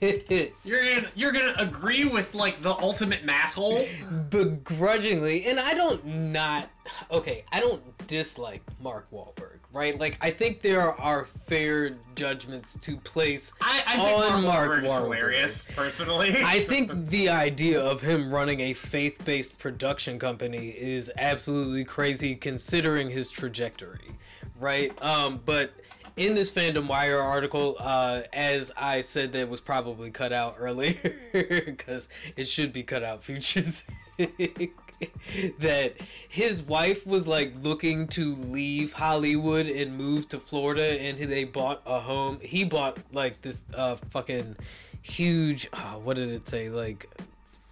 [0.64, 3.86] You're gonna you're gonna agree with like the ultimate masshole?
[4.30, 6.70] begrudgingly, and I don't not
[7.10, 7.44] okay.
[7.52, 9.98] I don't dislike Mark Wahlberg, right?
[9.98, 14.84] Like I think there are fair judgments to place I, I think on Mark Mark
[14.84, 15.02] Wahlberg.
[15.02, 16.34] hilarious, personally.
[16.42, 23.10] I think the idea of him running a faith-based production company is absolutely crazy considering
[23.10, 24.18] his trajectory,
[24.58, 24.90] right?
[25.02, 25.72] Um, but
[26.20, 31.16] in this Fandom Wire article, uh, as I said, that was probably cut out earlier
[31.32, 33.24] because it should be cut out.
[33.24, 33.84] Futures
[34.18, 35.94] that
[36.28, 41.80] his wife was like looking to leave Hollywood and move to Florida, and they bought
[41.86, 42.38] a home.
[42.42, 44.56] He bought like this uh fucking
[45.00, 45.70] huge.
[45.72, 46.68] Uh, what did it say?
[46.68, 47.08] Like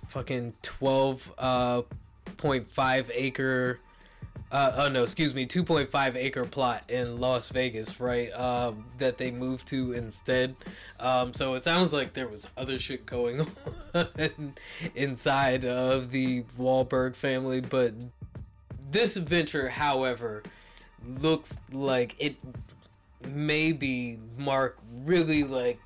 [0.09, 1.82] fucking twelve uh
[2.42, 3.80] acre.
[4.51, 8.32] Uh, oh no, excuse me, 2.5 acre plot in Las Vegas, right?
[8.32, 10.57] Um, that they moved to instead.
[10.99, 13.46] Um, so it sounds like there was other shit going
[13.94, 14.55] on
[14.94, 17.92] inside of the Wahlberg family, but
[18.90, 20.42] this venture, however,
[21.07, 22.36] looks like it
[23.26, 25.78] may be Mark really like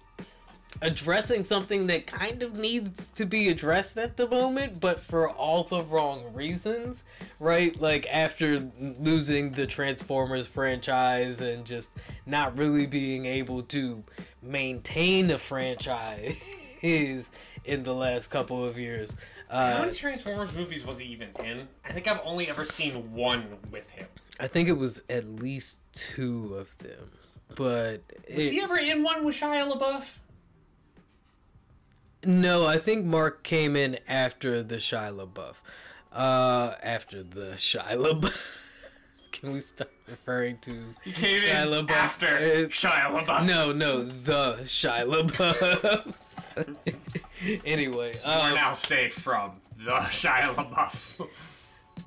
[0.83, 5.63] addressing something that kind of needs to be addressed at the moment, but for all
[5.63, 7.05] the wrong reasons,
[7.39, 7.81] right?
[7.81, 11.89] Like after losing the Transformers franchise and just
[12.27, 14.03] not really being able to
[14.43, 16.43] maintain a franchise
[16.83, 19.15] in the last couple of years.
[19.49, 21.69] How Uh, many Transformers movies was he even in?
[21.85, 24.07] I think I've only ever seen one with him.
[24.41, 27.11] I think it was at least two of them,
[27.55, 28.01] but
[28.35, 30.19] Was it- he ever in one with Shia LaBeouf?
[32.25, 35.57] No, I think Mark came in after the Shia LaBeouf.
[36.13, 38.59] Uh, after the Shia LaBeouf.
[39.33, 41.91] Can we start referring to He came Shia in LaBeouf?
[41.91, 43.45] after Uh, Shia LaBeouf.
[43.47, 46.15] No, no, the Shia LaBeouf.
[47.65, 51.29] anyway, We're um, now safe from the Shia LaBeouf.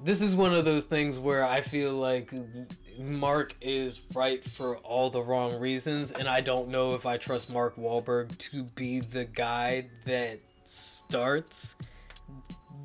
[0.03, 2.31] this is one of those things where I feel like
[2.97, 7.49] Mark is right for all the wrong reasons, and I don't know if I trust
[7.49, 11.75] Mark Wahlberg to be the guy that starts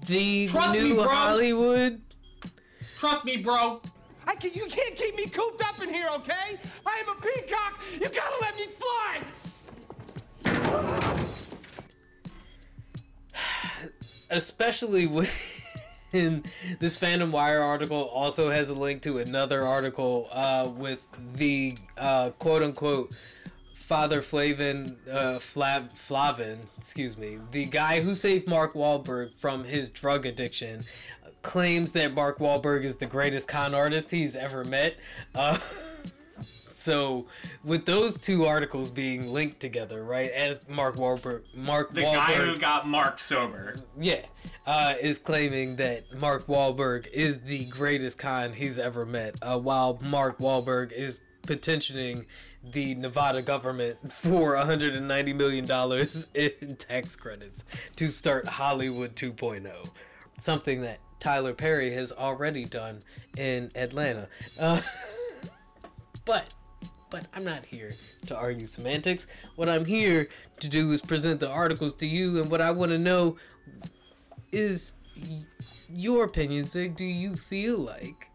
[0.06, 1.08] the Trust me, new bro.
[1.08, 2.00] Hollywood.
[2.96, 3.80] Trust me, bro.
[4.26, 6.58] I can, you can't keep me cooped up in here, okay?
[6.86, 7.80] I am a peacock.
[7.94, 9.22] You gotta let me fly.
[14.30, 15.06] especially
[16.10, 16.44] when
[16.78, 22.30] this Fandom Wire article also has a link to another article uh, with the uh,
[22.30, 23.12] quote unquote
[23.74, 29.90] Father Flavin, uh, Flav, Flavin, excuse me, the guy who saved Mark Wahlberg from his
[29.90, 30.84] drug addiction,
[31.42, 34.96] claims that Mark Wahlberg is the greatest con artist he's ever met.
[35.34, 35.58] Uh,
[36.68, 37.26] so,
[37.64, 42.34] with those two articles being linked together, right, as Mark Wahlberg, Mark The Wahlberg, guy
[42.34, 43.74] who got Mark sober.
[43.98, 44.24] yeah,
[44.66, 49.98] uh, is claiming that Mark Wahlberg is the greatest con he's ever met, uh, while
[50.02, 52.26] Mark Wahlberg is petitioning
[52.62, 57.64] the Nevada government for 190 million dollars in tax credits
[57.96, 59.88] to start Hollywood 2.0,
[60.38, 63.02] something that Tyler Perry has already done
[63.36, 64.28] in Atlanta.
[64.58, 64.80] Uh,
[66.24, 66.54] but
[67.10, 67.94] but I'm not here
[68.26, 69.26] to argue semantics.
[69.56, 70.28] What I'm here
[70.60, 73.36] to do is present the articles to you, and what I want to know
[74.52, 74.92] is
[75.88, 76.96] your opinion, Zig.
[76.96, 78.28] Do you feel like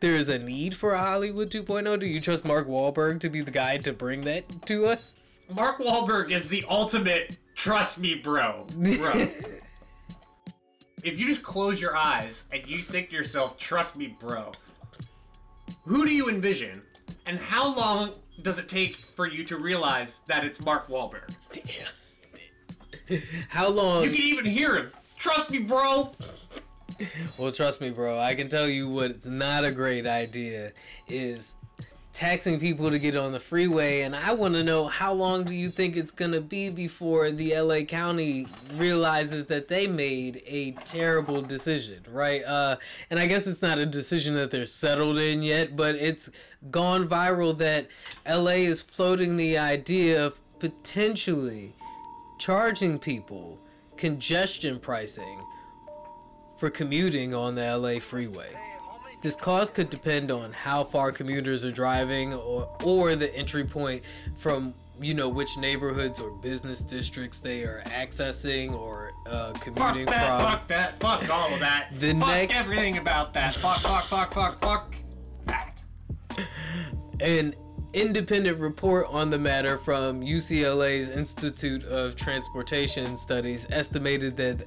[0.00, 2.00] there is a need for a Hollywood 2.0?
[2.00, 5.40] Do you trust Mark Wahlberg to be the guy to bring that to us?
[5.54, 8.66] Mark Wahlberg is the ultimate trust me, bro.
[8.74, 9.12] Bro.
[11.02, 14.52] if you just close your eyes and you think to yourself, trust me, bro,
[15.84, 16.82] who do you envision?
[17.26, 18.10] And how long
[18.42, 21.34] does it take for you to realize that it's Mark Wahlberg?
[23.48, 24.04] How long?
[24.04, 24.90] You can even hear him.
[25.26, 26.12] Trust me, bro.
[27.36, 28.16] Well, trust me, bro.
[28.16, 30.70] I can tell you what's not a great idea
[31.08, 31.54] is
[32.12, 34.02] taxing people to get on the freeway.
[34.02, 37.32] And I want to know how long do you think it's going to be before
[37.32, 42.44] the LA County realizes that they made a terrible decision, right?
[42.44, 42.76] Uh,
[43.10, 46.30] and I guess it's not a decision that they're settled in yet, but it's
[46.70, 47.88] gone viral that
[48.24, 51.74] LA is floating the idea of potentially
[52.38, 53.58] charging people
[53.96, 55.40] congestion pricing
[56.56, 58.54] for commuting on the LA freeway.
[59.22, 64.02] This cost could depend on how far commuters are driving or, or the entry point
[64.36, 70.06] from you know which neighborhoods or business districts they are accessing or uh, Fuck commuting
[70.06, 70.40] that, from.
[70.40, 71.92] fuck that, fuck all of that.
[71.98, 73.54] The fuck next- everything about that.
[73.56, 74.94] Fuck, fuck, fuck, fuck, fuck
[75.46, 75.82] that.
[77.20, 77.54] An
[77.96, 84.66] independent report on the matter from UCLA's Institute of Transportation Studies estimated that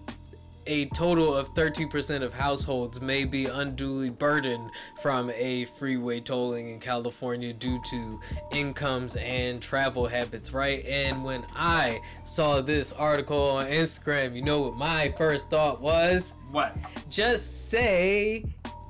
[0.65, 4.71] a total of 13% of households may be unduly burdened
[5.03, 8.19] from a freeway tolling in California due to
[8.51, 10.83] incomes and travel habits, right?
[10.87, 16.33] And when I saw this article on Instagram, you know what my first thought was?
[16.51, 16.75] What?
[17.11, 18.43] Just say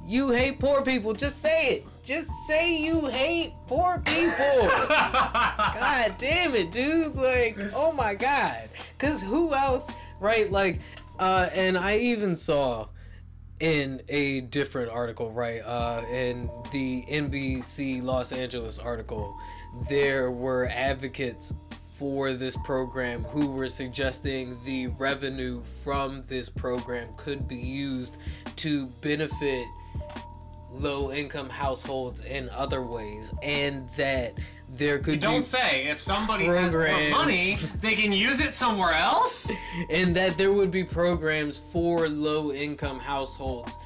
[0.10, 1.14] you hate poor people.
[1.14, 1.86] Just say it.
[2.04, 4.68] Just say you hate poor people.
[4.90, 7.14] god damn it, dude.
[7.14, 8.70] Like, oh my god.
[8.98, 10.52] Cause who else, right?
[10.52, 10.82] Like,
[11.20, 12.88] uh, and I even saw
[13.60, 15.60] in a different article, right?
[15.60, 19.38] Uh, in the NBC Los Angeles article,
[19.90, 21.54] there were advocates
[22.00, 28.18] for this program who were suggesting the revenue from this program could be used
[28.56, 29.68] to benefit
[30.72, 34.34] low income households in other ways and that
[34.70, 38.94] there could Don't be say if somebody has more money, they can use it somewhere
[38.94, 39.52] else.
[39.90, 43.78] and that there would be programs for low income households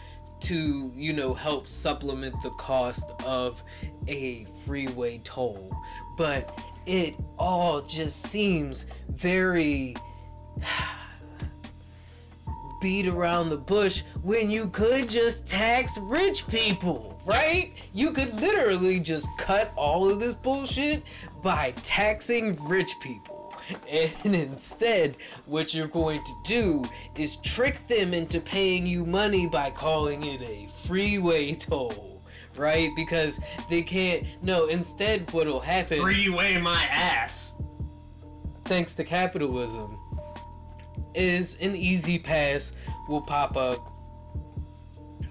[0.42, 3.64] to you know help supplement the cost of
[4.08, 5.72] a freeway toll
[6.18, 9.96] but it all just seems very
[12.84, 17.72] beat around the bush when you could just tax rich people, right?
[17.94, 21.04] You could literally just cut all of this bullshit
[21.42, 23.56] by taxing rich people.
[23.90, 25.16] And instead,
[25.46, 26.84] what you're going to do
[27.16, 32.22] is trick them into paying you money by calling it a freeway toll,
[32.58, 32.90] right?
[32.98, 34.26] Because they can't.
[34.44, 37.54] No, instead, what'll happen Freeway my ass.
[38.66, 39.98] thanks to capitalism,
[41.16, 42.72] is an easy pass
[43.08, 43.92] will pop up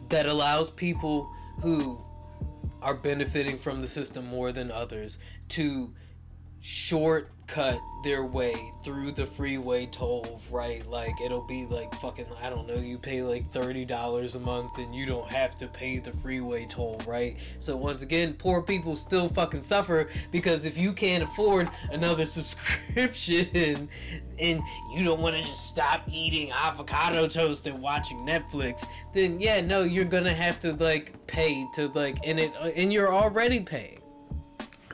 [0.08, 1.30] that allows people
[1.62, 2.00] who
[2.82, 5.18] are benefiting from the system more than others
[5.48, 5.94] to
[6.62, 10.88] shortcut their way through the freeway toll, right?
[10.88, 14.78] Like it'll be like fucking I don't know, you pay like thirty dollars a month
[14.78, 17.36] and you don't have to pay the freeway toll, right?
[17.58, 23.88] So once again, poor people still fucking suffer because if you can't afford another subscription
[24.38, 24.62] and
[24.94, 29.82] you don't want to just stop eating avocado toast and watching Netflix, then yeah, no,
[29.82, 34.01] you're gonna have to like pay to like and it and you're already paying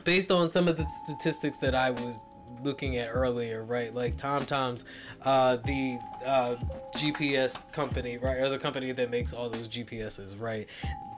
[0.09, 2.19] based on some of the statistics that I was
[2.63, 3.93] looking at earlier, right?
[3.93, 4.83] Like TomTom's,
[5.21, 6.55] uh, the uh,
[6.95, 10.67] GPS company, right, or the company that makes all those GPSs, right?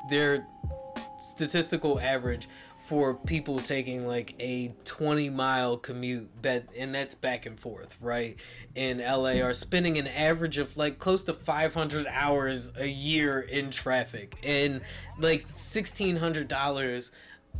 [0.09, 0.45] Their
[1.21, 7.59] statistical average for people taking like a 20 mile commute bet and that's back and
[7.59, 8.37] forth right
[8.73, 13.69] in la are spending an average of like close to 500 hours a year in
[13.69, 14.81] traffic and
[15.19, 17.11] like $1600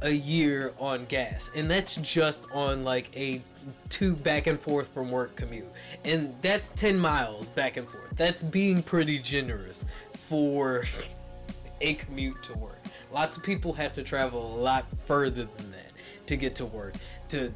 [0.01, 3.41] a year on gas and that's just on like a
[3.89, 5.67] two back and forth from work commute.
[6.03, 8.11] And that's 10 miles back and forth.
[8.15, 10.85] That's being pretty generous for
[11.81, 12.79] a commute to work.
[13.11, 15.91] Lots of people have to travel a lot further than that
[16.27, 16.95] to get to work
[17.29, 17.53] to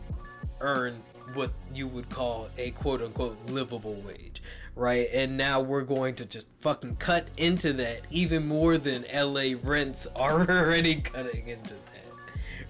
[0.60, 1.02] earn
[1.34, 4.41] what you would call a quote unquote livable wage
[4.76, 5.08] right?
[5.14, 10.06] And now we're going to just fucking cut into that even more than la rents
[10.18, 11.76] are already cutting into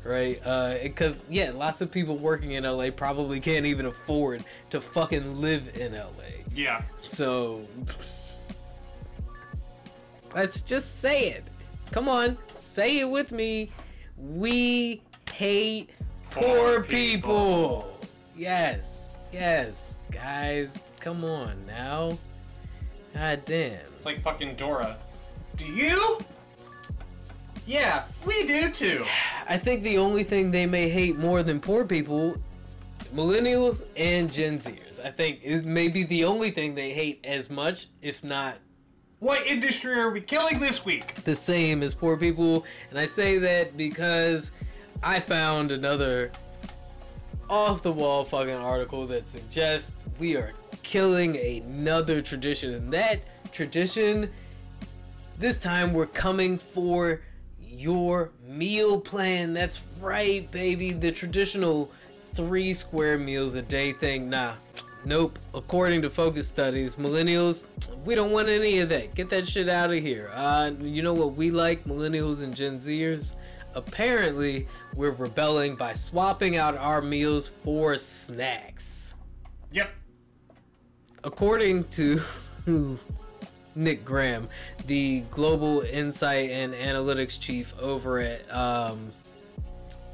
[0.05, 0.39] right?
[0.45, 5.41] Uh, because yeah, lots of people working in LA probably can't even afford to fucking
[5.41, 6.43] live in LA.
[6.53, 6.83] Yeah.
[6.97, 7.67] So
[10.33, 11.43] let's just say it.
[11.91, 13.71] Come on, say it with me.
[14.17, 15.01] We
[15.31, 15.89] hate
[16.31, 17.81] poor, Poor people.
[17.81, 17.99] people.
[18.37, 22.17] Yes, yes, guys, come on now.
[23.13, 23.79] God damn.
[23.95, 24.97] It's like fucking Dora.
[25.55, 26.19] Do you?
[27.65, 29.05] Yeah, we do too.
[29.49, 32.35] I think the only thing they may hate more than poor people,
[33.13, 35.03] millennials and Gen Zers.
[35.03, 38.57] I think is maybe the only thing they hate as much, if not
[39.19, 41.15] What industry are we killing this week?
[41.23, 42.65] the same as poor people.
[42.91, 44.51] And I say that because
[45.01, 46.31] I found another
[47.49, 50.53] off the wall fucking article that suggests we are
[50.83, 52.73] killing another tradition.
[52.73, 54.29] And that tradition,
[55.39, 57.21] this time we're coming for
[57.77, 59.53] your meal plan.
[59.53, 60.93] That's right, baby.
[60.93, 61.91] The traditional
[62.33, 64.29] three square meals a day thing.
[64.29, 64.55] Nah.
[65.05, 65.37] Nope.
[65.53, 67.65] According to focus studies, millennials,
[68.03, 69.13] we don't want any of that.
[69.13, 70.31] Get that shit out of here.
[70.33, 73.33] Uh, you know what we like, millennials and Gen Zers?
[73.75, 79.13] Apparently, we're rebelling by swapping out our meals for snacks.
[79.71, 79.91] Yep.
[81.23, 82.21] According to
[83.75, 84.47] Nick Graham,
[84.87, 89.11] the global insight and analytics chief over at um,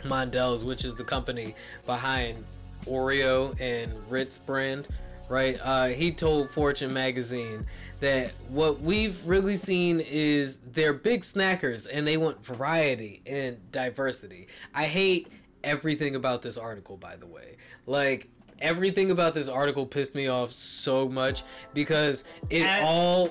[0.03, 1.55] Mondelez, which is the company
[1.85, 2.43] behind
[2.85, 4.87] Oreo and Ritz brand,
[5.29, 5.59] right?
[5.61, 7.65] Uh, he told Fortune magazine
[7.99, 14.47] that what we've really seen is they're big snackers and they want variety and diversity.
[14.73, 15.27] I hate
[15.63, 17.57] everything about this article, by the way.
[17.85, 18.27] Like,
[18.61, 21.43] everything about this article pissed me off so much
[21.73, 23.29] because it And- all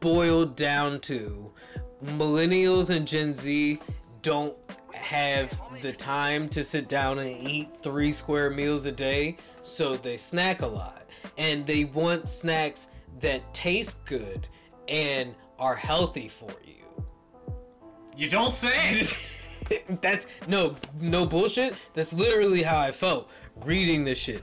[0.00, 1.52] boiled down to
[2.04, 3.78] millennials and Gen Z
[4.22, 4.56] don't
[4.94, 10.16] have the time to sit down and eat three square meals a day, so they
[10.16, 11.06] snack a lot.
[11.38, 12.88] And they want snacks
[13.20, 14.48] that taste good
[14.88, 17.04] and are healthy for you.
[18.16, 19.06] You don't say.
[20.02, 21.74] That's no no bullshit.
[21.94, 23.30] That's literally how I felt
[23.64, 24.42] reading this shit.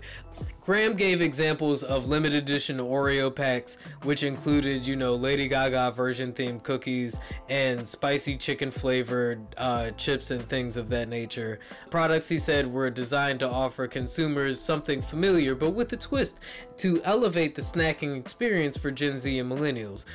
[0.62, 6.32] Graham gave examples of limited edition Oreo packs, which included, you know, Lady Gaga version
[6.32, 7.20] themed cookies
[7.50, 11.60] and spicy chicken flavored uh, chips and things of that nature.
[11.90, 16.40] Products, he said, were designed to offer consumers something familiar, but with a twist
[16.78, 20.06] to elevate the snacking experience for Gen Z and millennials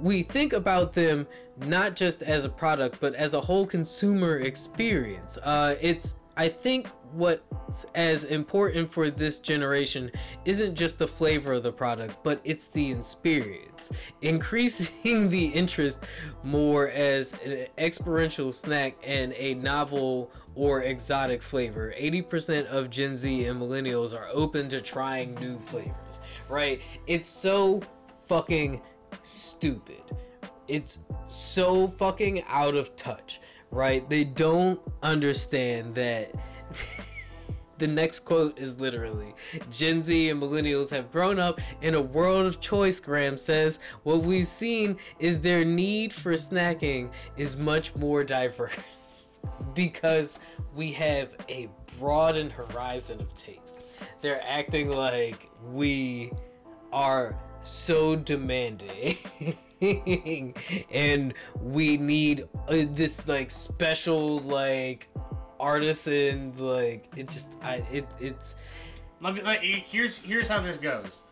[0.00, 1.26] we think about them
[1.66, 6.88] not just as a product but as a whole consumer experience uh, it's i think
[7.12, 10.10] what's as important for this generation
[10.44, 13.90] isn't just the flavor of the product but it's the experience
[14.22, 16.00] increasing the interest
[16.42, 23.44] more as an experiential snack and a novel or exotic flavor 80% of gen z
[23.44, 27.80] and millennials are open to trying new flavors right it's so
[28.26, 28.80] fucking
[29.22, 30.02] stupid.
[30.68, 33.40] It's so fucking out of touch,
[33.70, 34.08] right?
[34.08, 36.32] They don't understand that.
[37.78, 39.34] the next quote is literally
[39.70, 43.78] Gen Z and millennials have grown up in a world of choice, Graham says.
[44.02, 49.38] What we've seen is their need for snacking is much more diverse
[49.74, 50.38] because
[50.74, 51.68] we have a
[51.98, 53.90] broadened horizon of taste.
[54.20, 56.32] They're acting like we
[56.92, 59.16] are so demanding
[60.90, 65.08] and we need uh, this like special like
[65.62, 68.54] artisan like it just i it it's
[69.20, 71.22] Let me, let, here's here's how this goes.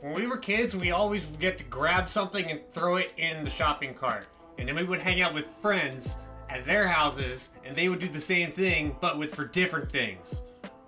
[0.00, 3.44] When we were kids, we always would get to grab something and throw it in
[3.44, 4.26] the shopping cart,
[4.58, 6.16] and then we would hang out with friends
[6.48, 10.42] at their houses, and they would do the same thing, but with for different things.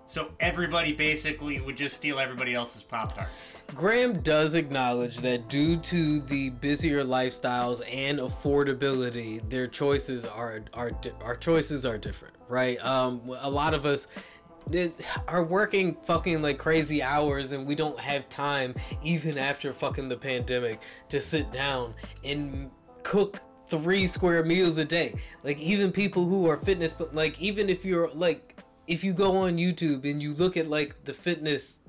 [0.07, 3.53] So everybody basically would just steal everybody else's Pop Tarts.
[3.75, 10.93] Graham does acknowledge that due to the busier lifestyles and affordability, their choices are are
[11.23, 12.79] our choices are different, right?
[12.85, 14.07] Um, a lot of us
[15.29, 20.17] are working fucking like crazy hours and we don't have time even after fucking the
[20.17, 21.95] pandemic to sit down
[22.25, 22.71] and
[23.03, 27.69] cook three square meals a day like even people who are fitness but like even
[27.69, 28.54] if you're like
[28.86, 31.81] if you go on youtube and you look at like the fitness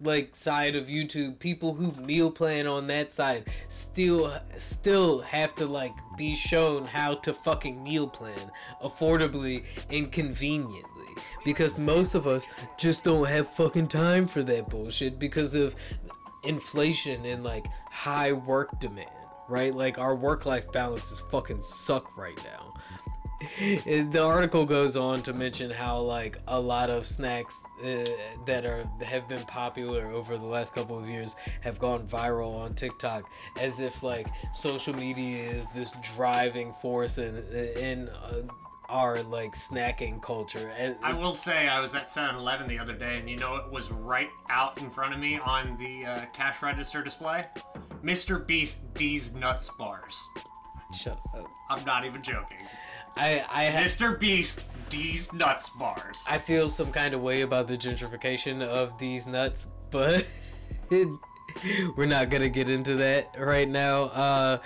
[0.00, 5.66] like side of YouTube, people who meal plan on that side still still have to
[5.66, 8.50] like be shown how to fucking meal plan
[8.82, 10.84] affordably and conveniently
[11.44, 12.44] because most of us
[12.78, 15.74] just don't have fucking time for that bullshit because of
[16.42, 19.08] inflation and like high work demand,
[19.48, 19.74] right?
[19.74, 22.73] Like our work life balance is fucking suck right now.
[24.14, 28.04] The article goes on to mention how like a lot of snacks uh,
[28.46, 32.74] that are have been popular over the last couple of years have gone viral on
[32.74, 33.28] TikTok
[33.60, 37.36] as if like social media is this driving force in
[37.76, 38.42] in uh,
[38.88, 43.18] our like snacking culture and I will say I was at 7-Eleven the other day,
[43.18, 46.62] and you know it was right out in front of me on the uh, cash
[46.62, 47.46] register display.
[48.04, 48.46] Mr.
[48.46, 50.22] Beast Deez Nuts bars.
[50.96, 52.58] shut up I'm not even joking.
[53.16, 54.18] I I ha- Mr.
[54.18, 56.24] Beast these Nuts bars.
[56.28, 60.26] I feel some kind of way about the gentrification of these nuts, but
[61.96, 64.04] we're not gonna get into that right now.
[64.04, 64.58] Uh,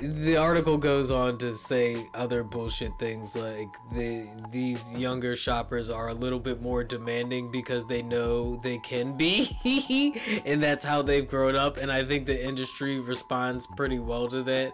[0.00, 6.08] the article goes on to say other bullshit things like the these younger shoppers are
[6.08, 9.50] a little bit more demanding because they know they can be,
[10.44, 11.76] and that's how they've grown up.
[11.76, 14.72] And I think the industry responds pretty well to that.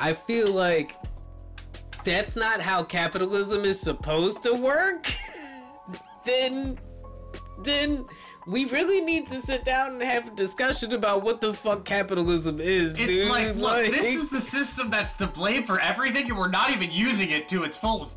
[0.00, 0.96] I feel like
[2.04, 5.06] that's not how capitalism is supposed to work,
[6.24, 6.78] then
[7.64, 8.06] then
[8.46, 12.60] we really need to sit down and have a discussion about what the fuck capitalism
[12.60, 13.28] is, It's dude.
[13.28, 16.90] like, look, this is the system that's to blame for everything, and we're not even
[16.90, 18.10] using it to its full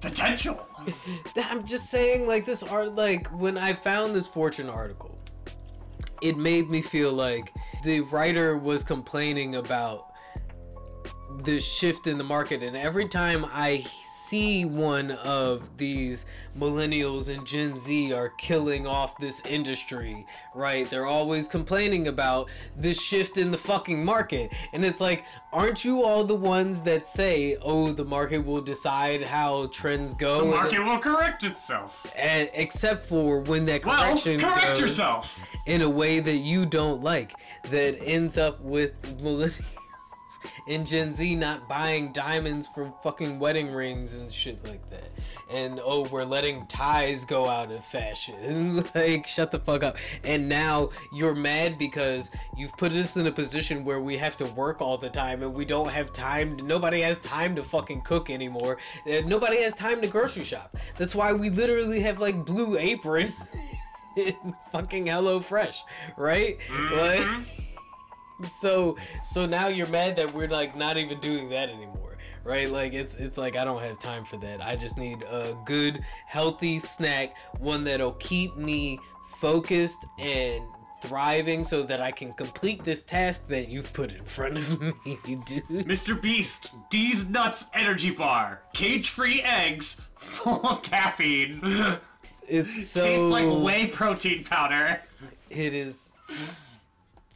[0.00, 0.64] potential.
[1.36, 5.18] I'm just saying, like this art, like when I found this Fortune article,
[6.22, 7.52] it made me feel like
[7.82, 10.12] the writer was complaining about
[11.42, 16.24] the shift in the market and every time i see one of these
[16.56, 20.24] millennials and gen z are killing off this industry
[20.54, 25.84] right they're always complaining about this shift in the fucking market and it's like aren't
[25.84, 30.46] you all the ones that say oh the market will decide how trends go The
[30.56, 32.06] market will correct itself.
[32.16, 35.40] and except for when that Well, correction correct goes yourself.
[35.66, 37.32] in a way that you don't like
[37.70, 39.60] that ends up with millennials
[40.68, 45.10] and Gen Z not buying diamonds for fucking wedding rings and shit like that.
[45.50, 48.84] And oh, we're letting ties go out of fashion.
[48.94, 49.96] like, shut the fuck up.
[50.22, 54.46] And now you're mad because you've put us in a position where we have to
[54.46, 56.56] work all the time and we don't have time.
[56.56, 58.78] Nobody has time to fucking cook anymore.
[59.06, 60.76] Uh, Nobody has time to grocery shop.
[60.96, 63.32] That's why we literally have like Blue Apron.
[64.72, 65.82] fucking Hello Fresh,
[66.16, 66.58] right?
[66.92, 67.26] Like,
[68.48, 72.92] so so now you're mad that we're like not even doing that anymore right like
[72.92, 76.78] it's it's like i don't have time for that i just need a good healthy
[76.78, 78.98] snack one that'll keep me
[79.40, 80.62] focused and
[81.00, 85.18] thriving so that i can complete this task that you've put in front of me
[85.24, 86.20] dude Mr.
[86.20, 88.62] Beast Deez Nuts Energy Bar.
[88.72, 91.60] Cage free eggs full of caffeine.
[92.48, 95.02] it's so Tastes like whey protein powder.
[95.50, 96.12] it is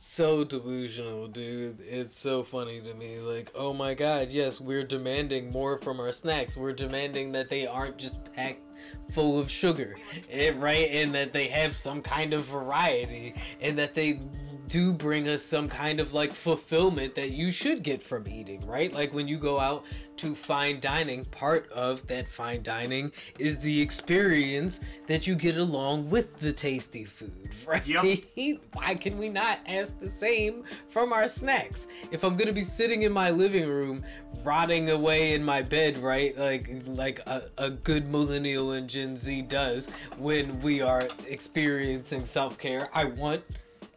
[0.00, 1.80] so delusional, dude.
[1.80, 3.18] It's so funny to me.
[3.18, 6.56] Like, oh my god, yes, we're demanding more from our snacks.
[6.56, 8.62] We're demanding that they aren't just packed
[9.10, 9.96] full of sugar,
[10.30, 10.88] and, right?
[10.90, 14.20] And that they have some kind of variety, and that they
[14.68, 18.92] do bring us some kind of like fulfillment that you should get from eating, right?
[18.92, 19.84] Like when you go out
[20.18, 26.10] to fine dining, part of that fine dining is the experience that you get along
[26.10, 27.86] with the tasty food, right?
[27.86, 28.58] Yep.
[28.72, 31.86] Why can we not ask the same from our snacks?
[32.10, 34.04] If I'm gonna be sitting in my living room,
[34.44, 36.36] rotting away in my bed, right?
[36.36, 39.88] Like like a, a good millennial and Gen Z does
[40.18, 43.44] when we are experiencing self-care, I want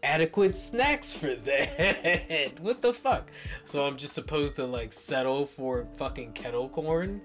[0.03, 2.53] adequate snacks for that.
[2.61, 3.30] what the fuck?
[3.65, 7.22] So I'm just supposed to like settle for fucking kettle corn?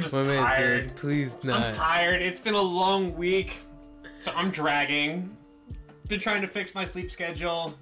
[0.00, 0.84] just My man tired.
[0.84, 1.62] said, please not.
[1.62, 2.22] I'm tired.
[2.22, 3.56] It's been a long week,
[4.24, 5.36] so I'm dragging.
[6.08, 7.74] Been trying to fix my sleep schedule.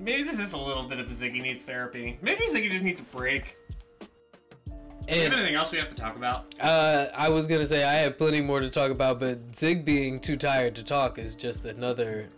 [0.00, 2.18] Maybe this is a little bit of a Ziggy needs therapy.
[2.22, 3.56] Maybe Ziggy just needs a break.
[4.66, 4.72] Do
[5.08, 6.54] we have And anything else we have to talk about?
[6.60, 10.18] uh, I was gonna say I have plenty more to talk about, but Zig being
[10.20, 12.28] too tired to talk is just another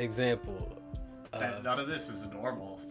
[0.00, 0.82] example.
[1.32, 2.80] That none of this is normal.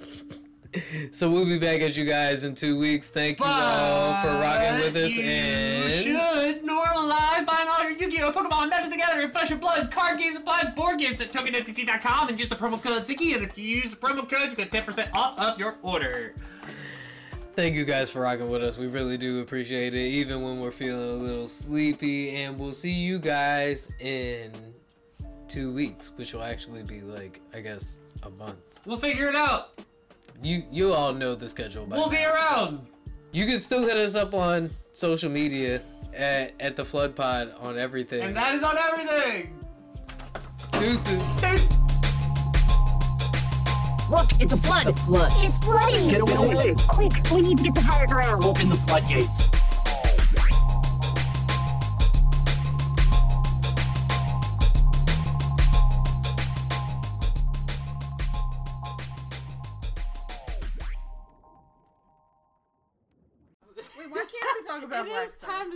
[1.11, 3.09] So we'll be back at you guys in two weeks.
[3.09, 8.31] Thank you all for rocking with us you and should normalize buying all your Yu-Gi-Oh!
[8.31, 12.29] Pokemon Magic: The Gathering Flesh and Blood card games and five board games at TokenMTG.com
[12.29, 13.33] and use the promo code Ziggy.
[13.33, 16.35] And if you use the promo code, you get 10% off of your order.
[17.55, 18.77] Thank you guys for rocking with us.
[18.77, 22.35] We really do appreciate it, even when we're feeling a little sleepy.
[22.35, 24.51] And we'll see you guys in
[25.47, 28.57] two weeks, which will actually be like, I guess, a month.
[28.85, 29.81] We'll figure it out.
[30.41, 32.87] You you all know the schedule by We'll be around.
[33.31, 35.81] You can still hit us up on social media
[36.13, 38.21] at, at the Flood Pod on everything.
[38.21, 39.53] And that is on everything.
[40.73, 41.41] Deuces.
[44.09, 44.87] Look, it's a flood.
[44.87, 45.31] It's a flood.
[45.37, 46.07] It's flooding.
[46.07, 46.75] Get away.
[46.87, 48.43] Quick, we need to get to higher ground.
[48.43, 49.49] Open the floodgates.
[65.07, 65.75] It is time to